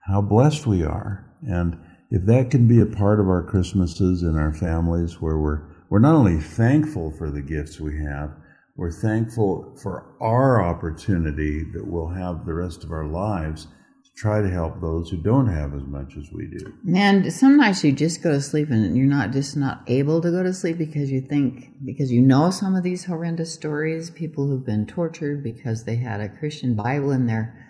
how 0.00 0.20
blessed 0.20 0.66
we 0.66 0.82
are. 0.82 1.24
And 1.46 1.78
if 2.14 2.26
that 2.26 2.48
can 2.48 2.68
be 2.68 2.80
a 2.80 2.86
part 2.86 3.18
of 3.18 3.26
our 3.26 3.42
Christmases 3.42 4.22
and 4.22 4.38
our 4.38 4.52
families 4.52 5.20
where 5.20 5.36
we're, 5.36 5.62
we're 5.90 5.98
not 5.98 6.14
only 6.14 6.38
thankful 6.38 7.10
for 7.10 7.28
the 7.28 7.42
gifts 7.42 7.80
we 7.80 8.00
have, 8.04 8.30
we're 8.76 8.92
thankful 8.92 9.76
for 9.82 10.14
our 10.20 10.62
opportunity 10.62 11.64
that 11.72 11.84
we'll 11.84 12.06
have 12.06 12.46
the 12.46 12.54
rest 12.54 12.84
of 12.84 12.92
our 12.92 13.04
lives 13.04 13.66
to 14.04 14.14
try 14.14 14.40
to 14.40 14.48
help 14.48 14.80
those 14.80 15.10
who 15.10 15.16
don't 15.16 15.48
have 15.48 15.74
as 15.74 15.82
much 15.82 16.16
as 16.16 16.30
we 16.30 16.46
do. 16.46 16.72
And 16.96 17.32
some 17.32 17.56
nights 17.56 17.82
you 17.82 17.90
just 17.90 18.22
go 18.22 18.30
to 18.30 18.40
sleep 18.40 18.70
and 18.70 18.96
you're 18.96 19.06
not 19.06 19.32
just 19.32 19.56
not 19.56 19.82
able 19.88 20.20
to 20.20 20.30
go 20.30 20.44
to 20.44 20.54
sleep 20.54 20.78
because 20.78 21.10
you 21.10 21.20
think, 21.20 21.72
because 21.84 22.12
you 22.12 22.22
know 22.22 22.52
some 22.52 22.76
of 22.76 22.84
these 22.84 23.06
horrendous 23.06 23.52
stories, 23.52 24.10
people 24.10 24.46
who've 24.46 24.64
been 24.64 24.86
tortured 24.86 25.42
because 25.42 25.82
they 25.82 25.96
had 25.96 26.20
a 26.20 26.28
Christian 26.28 26.76
Bible 26.76 27.10
in 27.10 27.26
their 27.26 27.63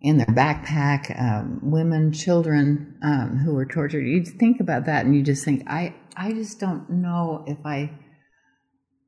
in 0.00 0.16
their 0.16 0.26
backpack, 0.26 1.20
um, 1.20 1.60
women, 1.62 2.12
children 2.12 2.98
um, 3.02 3.36
who 3.36 3.54
were 3.54 3.66
tortured. 3.66 4.06
You 4.06 4.24
think 4.24 4.60
about 4.60 4.86
that 4.86 5.04
and 5.04 5.14
you 5.14 5.22
just 5.22 5.44
think, 5.44 5.62
I, 5.66 5.94
I 6.16 6.32
just 6.32 6.58
don't 6.58 6.88
know 6.88 7.44
if 7.46 7.58
I, 7.64 7.92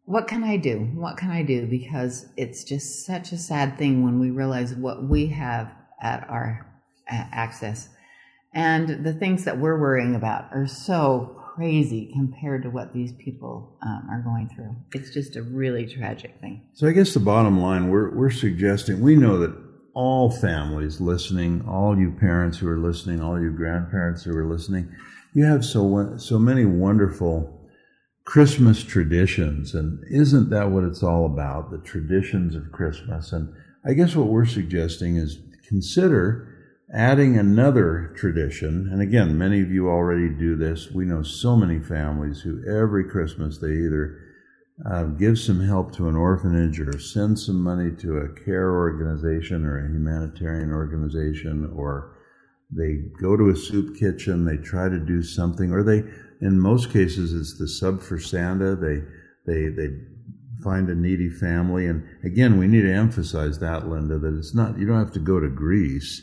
what 0.05 0.28
can 0.28 0.44
I 0.44 0.59
do? 0.59 0.90
What 0.94 1.16
can 1.16 1.31
I 1.31 1.42
do? 1.42 1.66
Because 1.66 2.26
it's 2.37 2.64
just 2.64 3.07
such 3.07 3.33
a 3.33 3.38
sad 3.38 3.78
thing 3.78 4.05
when 4.05 4.20
we 4.20 4.31
realize 4.31 4.74
what 4.74 5.09
we 5.09 5.28
have 5.28 5.72
at 6.02 6.28
our 6.28 6.66
access. 7.09 7.88
And 8.52 9.02
the 9.05 9.14
things 9.14 9.44
that 9.44 9.59
we're 9.59 9.81
worrying 9.81 10.14
about 10.14 10.52
are 10.52 10.66
so 10.66 11.38
crazy 11.55 12.11
compared 12.12 12.64
to 12.64 12.70
what 12.70 12.92
these 12.92 13.12
people 13.12 13.78
um, 13.83 14.09
are 14.11 14.20
going 14.22 14.50
through. 14.55 14.76
It's 14.92 15.12
just 15.12 15.37
a 15.37 15.42
really 15.42 15.87
tragic 15.87 16.38
thing. 16.40 16.66
So 16.74 16.87
I 16.87 16.92
guess 16.92 17.14
the 17.14 17.20
bottom 17.20 17.61
line, 17.61 17.88
we're, 17.88 18.14
we're 18.14 18.31
suggesting, 18.31 19.00
we 19.00 19.16
know 19.16 19.38
that 19.38 19.72
all 19.94 20.31
families 20.31 21.00
listening, 21.00 21.64
all 21.68 21.98
you 21.98 22.12
parents 22.12 22.59
who 22.59 22.68
are 22.68 22.78
listening, 22.78 23.20
all 23.20 23.40
you 23.40 23.50
grandparents 23.50 24.22
who 24.24 24.37
are 24.37 24.46
listening, 24.46 24.90
you 25.35 25.44
have 25.44 25.64
so 25.64 26.16
so 26.16 26.38
many 26.38 26.64
wonderful 26.64 27.61
Christmas 28.24 28.85
traditions, 28.85 29.74
and 29.74 30.02
isn't 30.11 30.50
that 30.50 30.70
what 30.70 30.85
it's 30.85 31.02
all 31.02 31.26
about? 31.26 31.70
The 31.70 31.78
traditions 31.78 32.55
of 32.55 32.72
Christmas, 32.72 33.33
and 33.33 33.52
I 33.85 33.94
guess 33.94 34.14
what 34.14 34.28
we're 34.28 34.46
suggesting 34.46 35.16
is 35.16 35.38
consider 35.66 36.48
adding 36.94 37.38
another 37.38 38.12
tradition. 38.16 38.88
And 38.92 39.00
again, 39.00 39.38
many 39.38 39.62
of 39.62 39.70
you 39.70 39.88
already 39.88 40.28
do 40.28 40.57
this. 40.57 40.90
We 40.90 41.07
know 41.07 41.22
so 41.22 41.57
many 41.57 41.81
families 41.81 42.40
who 42.40 42.62
every 42.68 43.05
Christmas 43.05 43.59
they 43.59 43.72
either 43.72 44.18
uh, 44.90 45.05
give 45.05 45.38
some 45.38 45.61
help 45.61 45.95
to 45.95 46.09
an 46.09 46.16
orphanage 46.16 46.81
or 46.81 46.99
send 46.99 47.38
some 47.38 47.62
money 47.62 47.90
to 47.97 48.18
a 48.18 48.29
care 48.45 48.73
organization 48.73 49.64
or 49.64 49.79
a 49.79 49.88
humanitarian 49.88 50.73
organization 50.73 51.71
or 51.77 52.16
they 52.71 52.95
go 53.21 53.37
to 53.37 53.51
a 53.51 53.57
soup 53.57 53.97
kitchen 53.97 54.45
they 54.45 54.57
try 54.57 54.88
to 54.88 54.99
do 54.99 55.23
something 55.23 55.73
or 55.73 55.83
they 55.83 56.03
in 56.40 56.59
most 56.59 56.90
cases 56.90 57.33
it's 57.33 57.59
the 57.59 57.68
sub 57.68 58.01
for 58.01 58.18
santa 58.18 58.75
they 58.75 59.03
they 59.47 59.68
they 59.68 59.88
find 60.62 60.88
a 60.88 60.95
needy 60.95 61.29
family. 61.29 61.87
And 61.87 62.07
again 62.25 62.59
we 62.59 62.66
need 62.66 62.83
to 62.83 62.92
emphasize 62.92 63.59
that 63.59 63.88
linda 63.88 64.18
that 64.18 64.35
it's 64.37 64.55
not 64.55 64.79
you 64.79 64.87
don't 64.87 64.99
have 64.99 65.12
to 65.12 65.21
go 65.21 65.40
to 65.40 65.49
greece 65.49 66.23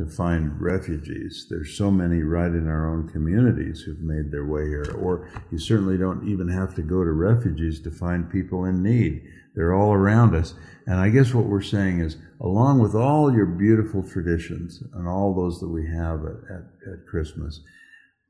to 0.00 0.10
find 0.10 0.58
refugees. 0.58 1.46
There's 1.50 1.76
so 1.76 1.90
many 1.90 2.22
right 2.22 2.50
in 2.50 2.66
our 2.68 2.88
own 2.88 3.08
communities 3.10 3.82
who've 3.82 4.00
made 4.00 4.32
their 4.32 4.46
way 4.46 4.66
here. 4.66 4.96
Or 4.98 5.28
you 5.52 5.58
certainly 5.58 5.98
don't 5.98 6.26
even 6.26 6.48
have 6.48 6.74
to 6.76 6.82
go 6.82 7.04
to 7.04 7.12
refugees 7.12 7.80
to 7.82 7.90
find 7.90 8.30
people 8.30 8.64
in 8.64 8.82
need. 8.82 9.22
They're 9.54 9.74
all 9.74 9.92
around 9.92 10.34
us. 10.34 10.54
And 10.86 10.98
I 10.98 11.10
guess 11.10 11.34
what 11.34 11.44
we're 11.44 11.60
saying 11.60 12.00
is, 12.00 12.16
along 12.40 12.78
with 12.78 12.94
all 12.94 13.34
your 13.34 13.44
beautiful 13.44 14.02
traditions 14.02 14.82
and 14.94 15.06
all 15.06 15.34
those 15.34 15.60
that 15.60 15.68
we 15.68 15.86
have 15.88 16.24
at, 16.24 16.50
at, 16.50 16.92
at 16.92 17.06
Christmas, 17.06 17.60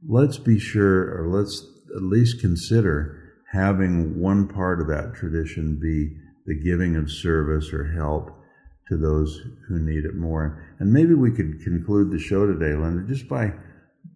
let's 0.09 0.38
be 0.38 0.59
sure, 0.59 1.22
or 1.22 1.28
let's 1.28 1.64
at 1.94 2.02
least 2.02 2.40
consider 2.40 3.35
having 3.52 4.18
one 4.20 4.48
part 4.48 4.80
of 4.80 4.88
that 4.88 5.14
tradition 5.14 5.78
be 5.80 6.16
the 6.46 6.61
giving 6.61 6.96
of 6.96 7.12
service 7.12 7.72
or 7.72 7.92
help 7.92 8.39
to 8.90 8.96
those 8.96 9.40
who 9.68 9.79
need 9.79 10.05
it 10.05 10.16
more. 10.16 10.61
And 10.81 10.92
maybe 10.92 11.14
we 11.14 11.31
could 11.31 11.62
conclude 11.62 12.11
the 12.11 12.18
show 12.18 12.44
today, 12.44 12.74
Linda, 12.76 13.07
just 13.07 13.29
by 13.29 13.53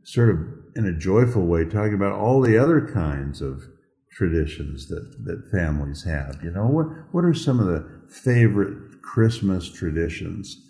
sort 0.02 0.30
of 0.30 0.38
in 0.74 0.84
a 0.84 0.92
joyful 0.92 1.46
way 1.46 1.64
talking 1.64 1.94
about 1.94 2.12
all 2.12 2.40
the 2.40 2.58
other 2.58 2.86
kinds 2.92 3.40
of 3.40 3.62
traditions 4.10 4.88
that, 4.88 5.24
that 5.24 5.48
families 5.52 6.02
have. 6.04 6.40
You 6.42 6.50
know, 6.50 6.66
what, 6.66 6.86
what 7.12 7.24
are 7.24 7.34
some 7.34 7.60
of 7.60 7.66
the 7.66 7.88
favorite 8.08 9.00
Christmas 9.02 9.70
traditions 9.70 10.60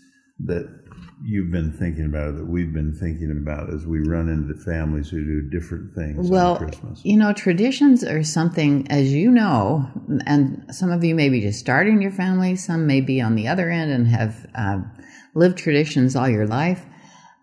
that 0.41 0.84
you've 1.27 1.51
been 1.51 1.73
thinking 1.73 2.05
about 2.05 2.37
that 2.37 2.47
we've 2.47 2.73
been 2.73 2.93
thinking 2.93 3.31
about 3.31 3.73
as 3.73 3.87
we 3.87 4.01
run 4.01 4.29
into 4.29 4.55
families 4.55 5.09
who 5.09 5.25
do 5.25 5.41
different 5.41 5.95
things 5.95 6.29
well, 6.29 6.57
Christmas? 6.57 7.01
You 7.03 7.17
know, 7.17 7.33
traditions 7.33 8.05
are 8.05 8.23
something, 8.23 8.87
as 8.91 9.13
you 9.13 9.31
know, 9.31 9.89
and 10.27 10.65
some 10.71 10.91
of 10.91 11.03
you 11.03 11.15
may 11.15 11.31
be 11.31 11.41
just 11.41 11.59
starting 11.59 12.03
your 12.03 12.11
family, 12.11 12.57
some 12.57 12.87
may 12.87 13.01
be 13.01 13.21
on 13.21 13.37
the 13.37 13.49
other 13.49 13.71
end 13.71 13.91
and 13.91 14.07
have 14.09 14.47
um, 14.55 14.91
lived 15.35 15.57
traditions 15.57 16.15
all 16.15 16.29
your 16.29 16.47
life. 16.47 16.85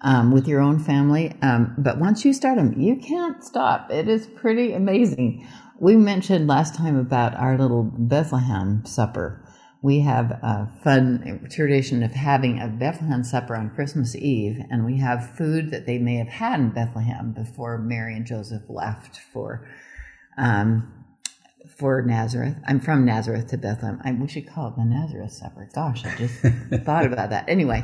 Um, 0.04 0.32
with 0.32 0.48
your 0.48 0.62
own 0.62 0.80
family, 0.80 1.32
um, 1.44 1.76
but 1.78 2.00
once 2.00 2.26
you 2.26 2.34
start 2.34 2.56
them, 2.56 2.74
you 2.74 2.96
can't 2.96 3.44
stop. 3.44 3.91
It 3.91 4.08
is 4.08 4.26
pretty 4.26 4.74
amazing. 4.74 5.48
We 5.80 5.96
mentioned 5.96 6.48
last 6.48 6.74
time 6.74 6.98
about 6.98 7.36
our 7.36 7.56
little 7.56 7.84
Bethlehem 7.84 8.84
supper 8.84 9.40
we 9.82 10.02
have 10.02 10.32
a 10.32 10.72
fun 10.84 11.48
tradition 11.50 12.04
of 12.04 12.12
having 12.12 12.60
a 12.60 12.67
Bethlehem 12.67 13.24
supper 13.24 13.56
on 13.56 13.72
Christmas 13.72 14.15
Eve, 14.15 14.62
and 14.70 14.86
we 14.86 14.98
have 14.98 15.36
food 15.36 15.72
that 15.72 15.88
they 15.88 15.98
may 15.98 16.17
have 16.17 16.28
had 16.28 16.60
in 16.60 16.70
Bethlehem 16.70 17.32
before 17.32 17.80
Mary 17.80 18.15
and 18.15 18.26
Joseph 18.26 18.63
left 18.70 19.17
for 19.17 19.67
um, 20.38 20.94
for 21.78 22.04
Nazareth. 22.04 22.58
I'm 22.67 22.80
from 22.80 23.06
Nazareth 23.06 23.48
to 23.48 23.58
Bethlehem. 23.58 24.00
I, 24.04 24.12
we 24.12 24.28
should 24.28 24.48
call 24.48 24.67
it 24.67 24.76
the 24.76 24.86
Nazareth 24.86 25.32
supper. 25.32 25.67
Gosh, 25.74 26.06
I 26.06 26.15
just 26.15 26.36
thought 26.86 27.06
about 27.06 27.32
that. 27.32 27.50
Anyway, 27.50 27.84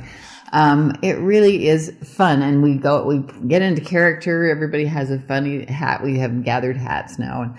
um, 0.53 0.95
it 1.01 1.17
really 1.17 1.67
is 1.67 1.91
fun, 2.03 2.43
and 2.43 2.61
we 2.61 2.75
go 2.75 3.05
we 3.05 3.23
get 3.47 3.63
into 3.63 3.81
character. 3.81 4.47
Everybody 4.47 4.85
has 4.85 5.09
a 5.09 5.19
funny 5.19 5.65
hat. 5.65 6.03
We 6.03 6.19
have 6.19 6.43
gathered 6.43 6.77
hats 6.77 7.17
now, 7.17 7.55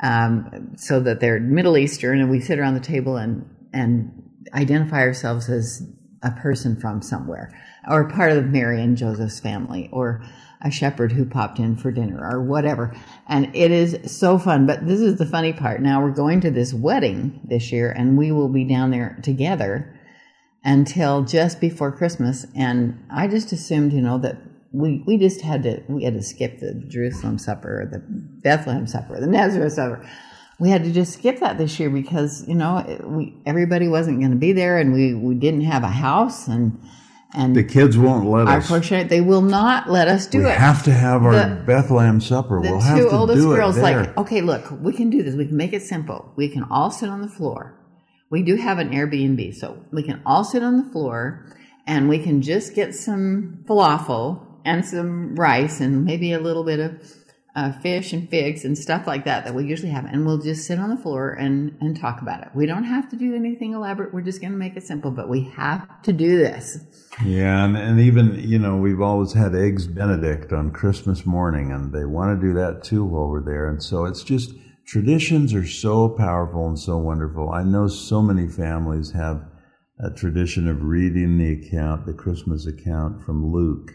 and 0.00 0.46
um, 0.48 0.76
so 0.78 0.98
that 1.00 1.20
they're 1.20 1.40
Middle 1.40 1.76
Eastern, 1.76 2.22
and 2.22 2.30
we 2.30 2.40
sit 2.40 2.58
around 2.58 2.72
the 2.72 2.80
table 2.80 3.18
and 3.18 3.50
and 3.76 4.10
identify 4.54 5.00
ourselves 5.00 5.48
as 5.48 5.82
a 6.22 6.30
person 6.30 6.80
from 6.80 7.02
somewhere 7.02 7.52
or 7.88 8.08
part 8.08 8.32
of 8.32 8.46
Mary 8.46 8.80
and 8.82 8.96
Joseph's 8.96 9.38
family 9.38 9.88
or 9.92 10.24
a 10.62 10.70
shepherd 10.70 11.12
who 11.12 11.26
popped 11.26 11.58
in 11.58 11.76
for 11.76 11.92
dinner 11.92 12.18
or 12.18 12.42
whatever. 12.42 12.96
And 13.28 13.54
it 13.54 13.70
is 13.70 13.98
so 14.10 14.38
fun. 14.38 14.66
But 14.66 14.86
this 14.86 15.00
is 15.00 15.18
the 15.18 15.26
funny 15.26 15.52
part. 15.52 15.82
Now 15.82 16.02
we're 16.02 16.10
going 16.10 16.40
to 16.40 16.50
this 16.50 16.72
wedding 16.72 17.40
this 17.44 17.70
year 17.70 17.92
and 17.92 18.16
we 18.16 18.32
will 18.32 18.48
be 18.48 18.64
down 18.64 18.90
there 18.90 19.18
together 19.22 19.94
until 20.64 21.22
just 21.22 21.60
before 21.60 21.92
Christmas. 21.92 22.46
And 22.56 23.04
I 23.10 23.28
just 23.28 23.52
assumed, 23.52 23.92
you 23.92 24.00
know, 24.00 24.18
that 24.18 24.38
we, 24.72 25.04
we 25.06 25.18
just 25.18 25.42
had 25.42 25.62
to, 25.64 25.82
we 25.88 26.04
had 26.04 26.14
to 26.14 26.22
skip 26.22 26.58
the 26.58 26.74
Jerusalem 26.88 27.38
supper 27.38 27.88
the 27.90 28.02
Bethlehem 28.42 28.86
supper, 28.86 29.20
the 29.20 29.26
Nazareth 29.26 29.74
supper 29.74 30.04
we 30.58 30.70
had 30.70 30.84
to 30.84 30.92
just 30.92 31.12
skip 31.14 31.40
that 31.40 31.58
this 31.58 31.78
year 31.78 31.90
because 31.90 32.46
you 32.48 32.54
know 32.54 32.84
we 33.04 33.34
everybody 33.46 33.88
wasn't 33.88 34.18
going 34.20 34.30
to 34.30 34.36
be 34.36 34.52
there 34.52 34.78
and 34.78 34.92
we 34.92 35.14
we 35.14 35.34
didn't 35.34 35.62
have 35.62 35.82
a 35.82 35.88
house 35.88 36.48
and 36.48 36.78
and 37.34 37.54
The 37.54 37.64
kids 37.64 37.98
won't 37.98 38.26
let 38.30 38.46
us. 38.48 38.64
unfortunately, 38.64 39.08
they 39.08 39.20
will 39.20 39.42
not 39.42 39.90
let 39.90 40.08
us 40.08 40.26
do 40.26 40.38
we 40.38 40.44
it. 40.44 40.48
We 40.48 40.52
have 40.54 40.82
to 40.84 40.92
have 40.92 41.22
our 41.24 41.32
The- 41.32 41.62
Bethlehem 41.66 42.20
supper. 42.20 42.62
the 42.62 42.70
we'll 42.70 42.80
have 42.80 42.96
two 42.98 43.04
to 43.10 43.10
oldest 43.10 43.40
do 43.42 43.54
girls 43.54 43.76
it 43.76 43.82
there. 43.82 44.04
like, 44.04 44.16
okay, 44.16 44.40
look, 44.40 44.70
we 44.80 44.92
can 44.94 45.10
do 45.10 45.22
this. 45.22 45.34
We 45.34 45.44
can 45.46 45.56
make 45.56 45.74
it 45.74 45.82
simple. 45.82 46.32
We 46.36 46.48
can 46.48 46.62
all 46.70 46.90
sit 46.90 47.10
on 47.10 47.20
the 47.20 47.28
floor. 47.28 47.74
We 48.30 48.42
do 48.42 48.56
have 48.56 48.78
an 48.78 48.90
Airbnb, 48.90 49.54
so 49.54 49.76
we 49.92 50.02
can 50.02 50.22
all 50.24 50.44
sit 50.44 50.62
on 50.62 50.78
the 50.78 50.90
floor 50.92 51.46
and 51.86 52.08
we 52.08 52.18
can 52.18 52.40
just 52.42 52.74
get 52.74 52.94
some 52.94 53.58
falafel 53.68 54.40
and 54.64 54.84
some 54.86 55.34
rice 55.36 55.80
and 55.80 56.04
maybe 56.04 56.32
a 56.32 56.40
little 56.40 56.64
bit 56.64 56.80
of 56.80 56.92
uh, 57.56 57.72
fish 57.72 58.12
and 58.12 58.28
figs 58.28 58.64
and 58.64 58.76
stuff 58.76 59.06
like 59.06 59.24
that 59.24 59.44
that 59.44 59.54
we 59.54 59.64
usually 59.64 59.90
have, 59.90 60.04
and 60.04 60.26
we'll 60.26 60.38
just 60.38 60.66
sit 60.66 60.78
on 60.78 60.90
the 60.90 60.96
floor 60.96 61.30
and 61.30 61.76
and 61.80 61.98
talk 61.98 62.20
about 62.20 62.42
it. 62.42 62.48
We 62.54 62.66
don't 62.66 62.84
have 62.84 63.08
to 63.08 63.16
do 63.16 63.34
anything 63.34 63.72
elaborate. 63.72 64.12
We're 64.12 64.20
just 64.20 64.40
going 64.42 64.52
to 64.52 64.58
make 64.58 64.76
it 64.76 64.86
simple, 64.86 65.10
but 65.10 65.28
we 65.28 65.44
have 65.56 66.02
to 66.02 66.12
do 66.12 66.38
this. 66.38 66.78
Yeah, 67.24 67.64
and, 67.64 67.76
and 67.76 67.98
even, 67.98 68.38
you 68.38 68.58
know, 68.58 68.76
we've 68.76 69.00
always 69.00 69.32
had 69.32 69.54
Eggs 69.54 69.86
Benedict 69.86 70.52
on 70.52 70.70
Christmas 70.70 71.24
morning, 71.24 71.72
and 71.72 71.92
they 71.92 72.04
want 72.04 72.38
to 72.38 72.46
do 72.46 72.52
that 72.54 72.84
too 72.84 73.04
while 73.06 73.28
we're 73.28 73.42
there. 73.42 73.70
And 73.70 73.82
so 73.82 74.04
it's 74.04 74.22
just, 74.22 74.52
traditions 74.86 75.54
are 75.54 75.66
so 75.66 76.10
powerful 76.10 76.68
and 76.68 76.78
so 76.78 76.98
wonderful. 76.98 77.50
I 77.50 77.62
know 77.62 77.88
so 77.88 78.20
many 78.20 78.46
families 78.46 79.12
have 79.12 79.40
a 79.98 80.10
tradition 80.10 80.68
of 80.68 80.82
reading 80.82 81.38
the 81.38 81.52
account, 81.52 82.04
the 82.04 82.12
Christmas 82.12 82.66
account 82.66 83.24
from 83.24 83.50
Luke 83.50 83.92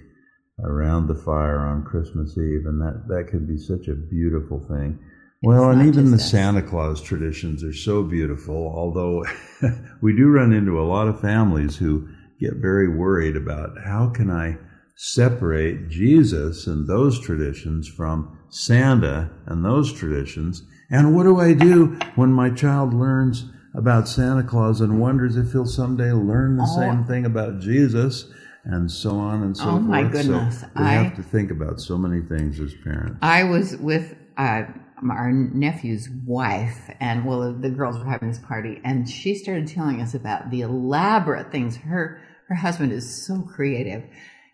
around 0.64 1.08
the 1.08 1.16
fire 1.16 1.60
on 1.60 1.84
Christmas 1.84 2.38
Eve, 2.38 2.66
and 2.66 2.80
that, 2.82 3.04
that 3.08 3.28
can 3.30 3.46
be 3.46 3.58
such 3.58 3.88
a 3.88 3.96
beautiful 3.96 4.60
thing. 4.68 5.00
Well, 5.44 5.72
and 5.72 5.88
even 5.88 6.12
the 6.12 6.18
us. 6.18 6.30
Santa 6.30 6.62
Claus 6.62 7.02
traditions 7.02 7.64
are 7.64 7.74
so 7.74 8.04
beautiful, 8.04 8.56
although 8.76 9.26
we 10.02 10.16
do 10.16 10.28
run 10.28 10.54
into 10.54 10.80
a 10.80 10.86
lot 10.86 11.08
of 11.08 11.20
families 11.20 11.78
who 11.78 12.08
get 12.40 12.56
very 12.58 12.88
worried 12.96 13.36
about 13.36 13.72
how 13.84 14.10
can 14.10 14.30
I 14.30 14.58
separate 14.96 15.90
Jesus 15.90 16.68
and 16.68 16.88
those 16.88 17.20
traditions 17.20 17.88
from 17.88 18.38
Santa 18.50 19.32
and 19.48 19.66
those 19.66 19.92
traditions, 19.92 20.64
and 20.92 21.16
what 21.16 21.24
do 21.24 21.40
I 21.40 21.54
do 21.54 21.98
when 22.16 22.32
my 22.32 22.50
child 22.52 22.94
learns 22.94 23.46
about 23.74 24.08
Santa 24.08 24.44
Claus 24.44 24.80
and 24.82 25.00
wonders 25.00 25.38
if 25.38 25.54
he'll 25.54 25.66
someday 25.66 26.12
learn 26.12 26.58
the 26.58 26.68
Oh. 26.70 26.76
same 26.80 27.04
thing 27.06 27.26
about 27.26 27.60
Jesus? 27.62 28.32
And 28.64 28.92
so 28.92 29.12
on 29.18 29.42
and 29.44 29.58
so 29.58 29.64
Oh, 29.64 29.68
forth. 29.72 29.82
Oh 29.84 29.88
my 29.88 30.04
So 30.04 30.10
goodness. 30.12 30.64
we 30.76 30.84
I- 30.84 30.94
have 30.94 31.16
to 31.16 31.24
think 31.24 31.50
about 31.52 31.80
so 31.82 31.98
many 31.98 32.22
things 32.22 32.60
as 32.60 32.74
parents. 32.84 33.18
I 33.22 33.44
was 33.44 33.76
with 33.78 34.16
uh, 34.38 34.64
our 35.10 35.32
nephew's 35.32 36.10
wife, 36.28 36.90
and 37.00 37.26
well, 37.26 37.54
the 37.54 37.70
girls 37.72 37.98
were 37.98 38.06
having 38.06 38.30
this 38.30 38.40
party, 38.40 38.80
and 38.84 39.10
she 39.10 39.34
started 39.36 39.68
telling 39.68 40.00
us 40.02 40.14
about 40.14 40.52
the 40.52 40.62
elaborate 40.62 41.52
things. 41.52 41.76
Her 41.78 42.22
her 42.48 42.56
husband 42.56 42.92
is 42.92 43.26
so 43.26 43.42
creative. 43.42 44.04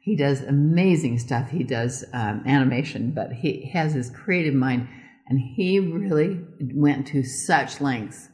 He 0.01 0.15
does 0.15 0.41
amazing 0.41 1.19
stuff. 1.19 1.49
He 1.49 1.63
does 1.63 2.05
um, 2.13 2.43
animation, 2.45 3.11
but 3.11 3.33
he 3.33 3.69
has 3.73 3.93
this 3.93 4.09
creative 4.09 4.53
mind, 4.53 4.87
and 5.27 5.37
he 5.39 5.79
really 5.81 6.39
went 6.73 7.07
to 7.07 7.23
such 7.23 7.81
lengths 7.81 8.29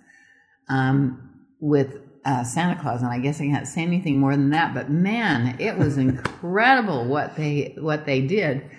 um, 0.70 1.32
with 1.60 1.98
uh, 2.26 2.44
Santa 2.44 2.80
Claus, 2.82 3.02
and 3.02 3.12
I 3.12 3.20
guess 3.20 3.42
I 3.42 3.46
can't 3.46 3.68
say 3.68 3.82
anything 3.82 4.20
more 4.20 4.32
than 4.32 4.50
that. 4.52 4.74
But 4.74 4.90
man, 4.90 5.60
it 5.60 5.78
was 5.78 5.98
incredible 5.98 7.06
what 7.06 7.36
they 7.36 7.76
what 7.80 8.06
they 8.06 8.22
did 8.22 8.70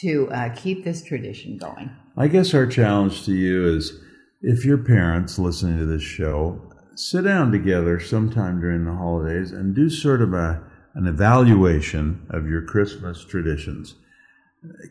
to 0.00 0.30
uh, 0.30 0.50
keep 0.54 0.84
this 0.84 1.02
tradition 1.02 1.56
going. 1.56 1.90
I 2.16 2.28
guess 2.28 2.54
our 2.54 2.66
challenge 2.66 3.24
to 3.26 3.32
you 3.32 3.76
is 3.76 4.00
if 4.42 4.64
your 4.64 4.78
parents 4.78 5.38
listening 5.38 5.78
to 5.78 5.86
this 5.86 6.02
show, 6.02 6.60
sit 6.94 7.24
down 7.24 7.52
together 7.52 8.00
sometime 8.00 8.60
during 8.60 8.84
the 8.84 8.92
holidays 8.92 9.52
and 9.52 9.74
do 9.74 9.88
sort 9.88 10.20
of 10.20 10.32
a, 10.32 10.62
an 10.94 11.06
evaluation 11.06 12.26
of 12.30 12.48
your 12.48 12.62
Christmas 12.62 13.24
traditions. 13.24 13.94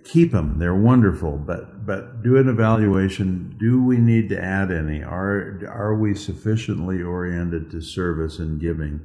Keep 0.05 0.31
them; 0.31 0.59
they're 0.59 0.73
wonderful, 0.73 1.37
but 1.37 1.85
but 1.85 2.23
do 2.23 2.37
an 2.37 2.47
evaluation. 2.47 3.55
Do 3.59 3.83
we 3.83 3.97
need 3.97 4.29
to 4.29 4.41
add 4.41 4.71
any? 4.71 5.03
Are 5.03 5.59
are 5.67 5.95
we 5.95 6.15
sufficiently 6.15 7.01
oriented 7.01 7.69
to 7.71 7.81
service 7.81 8.39
and 8.39 8.61
giving? 8.61 9.01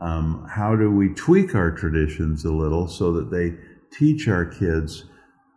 Um, 0.00 0.46
how 0.50 0.74
do 0.74 0.90
we 0.90 1.14
tweak 1.14 1.54
our 1.54 1.70
traditions 1.70 2.44
a 2.44 2.52
little 2.52 2.88
so 2.88 3.12
that 3.12 3.30
they 3.30 3.54
teach 3.96 4.26
our 4.26 4.44
kids 4.44 5.04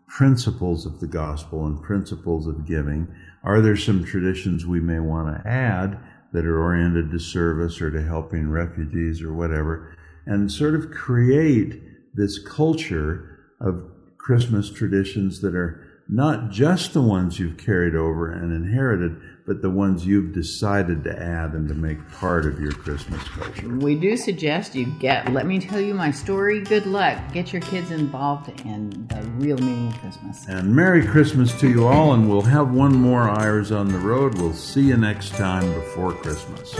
principles 0.08 0.86
of 0.86 1.00
the 1.00 1.08
gospel 1.08 1.66
and 1.66 1.82
principles 1.82 2.46
of 2.46 2.68
giving? 2.68 3.08
Are 3.44 3.60
there 3.60 3.78
some 3.78 4.04
traditions 4.04 4.68
we 4.68 4.80
may 4.80 5.00
want 5.00 5.36
to 5.36 5.50
add 5.50 6.00
that 6.32 6.46
are 6.46 6.62
oriented 6.62 7.10
to 7.12 7.20
service 7.20 7.82
or 7.82 7.89
to 7.89 8.04
helping 8.04 8.52
refugees 8.52 9.24
or 9.24 9.34
whatever? 9.34 9.96
And 10.28 10.52
sort 10.52 10.76
of 10.76 10.92
create 10.92 11.82
this 12.13 12.38
culture 12.38 13.39
of 13.60 13.92
Christmas 14.23 14.71
traditions 14.71 15.41
that 15.41 15.53
are 15.53 15.86
not 16.07 16.49
just 16.49 16.93
the 16.93 17.01
ones 17.01 17.39
you've 17.39 17.57
carried 17.57 17.93
over 17.93 18.31
and 18.31 18.53
inherited, 18.53 19.19
but 19.45 19.62
the 19.62 19.69
ones 19.69 20.05
you've 20.05 20.33
decided 20.33 21.03
to 21.03 21.12
add 21.12 21.51
and 21.51 21.67
to 21.67 21.73
make 21.73 21.97
part 22.12 22.45
of 22.45 22.59
your 22.59 22.71
Christmas 22.71 23.21
culture. 23.29 23.67
We 23.67 23.95
do 23.95 24.15
suggest 24.15 24.75
you 24.75 24.86
get. 24.99 25.31
Let 25.33 25.45
me 25.45 25.59
tell 25.59 25.81
you 25.81 25.93
my 25.93 26.12
story. 26.12 26.62
Good 26.62 26.86
luck. 26.86 27.19
Get 27.33 27.51
your 27.51 27.62
kids 27.63 27.91
involved 27.91 28.49
in 28.62 29.07
the 29.07 29.21
real 29.38 29.57
meaning 29.57 29.89
of 29.89 29.99
Christmas. 29.99 30.47
And 30.47 30.73
Merry 30.73 31.05
Christmas 31.05 31.57
to 31.59 31.69
you 31.69 31.86
all, 31.86 32.13
and 32.13 32.29
we'll 32.29 32.41
have 32.43 32.71
one 32.71 32.95
more 32.95 33.29
Eyres 33.29 33.73
on 33.73 33.89
the 33.89 33.99
Road. 33.99 34.38
We'll 34.38 34.53
see 34.53 34.83
you 34.83 34.95
next 34.95 35.31
time 35.31 35.73
before 35.73 36.13
Christmas. 36.13 36.73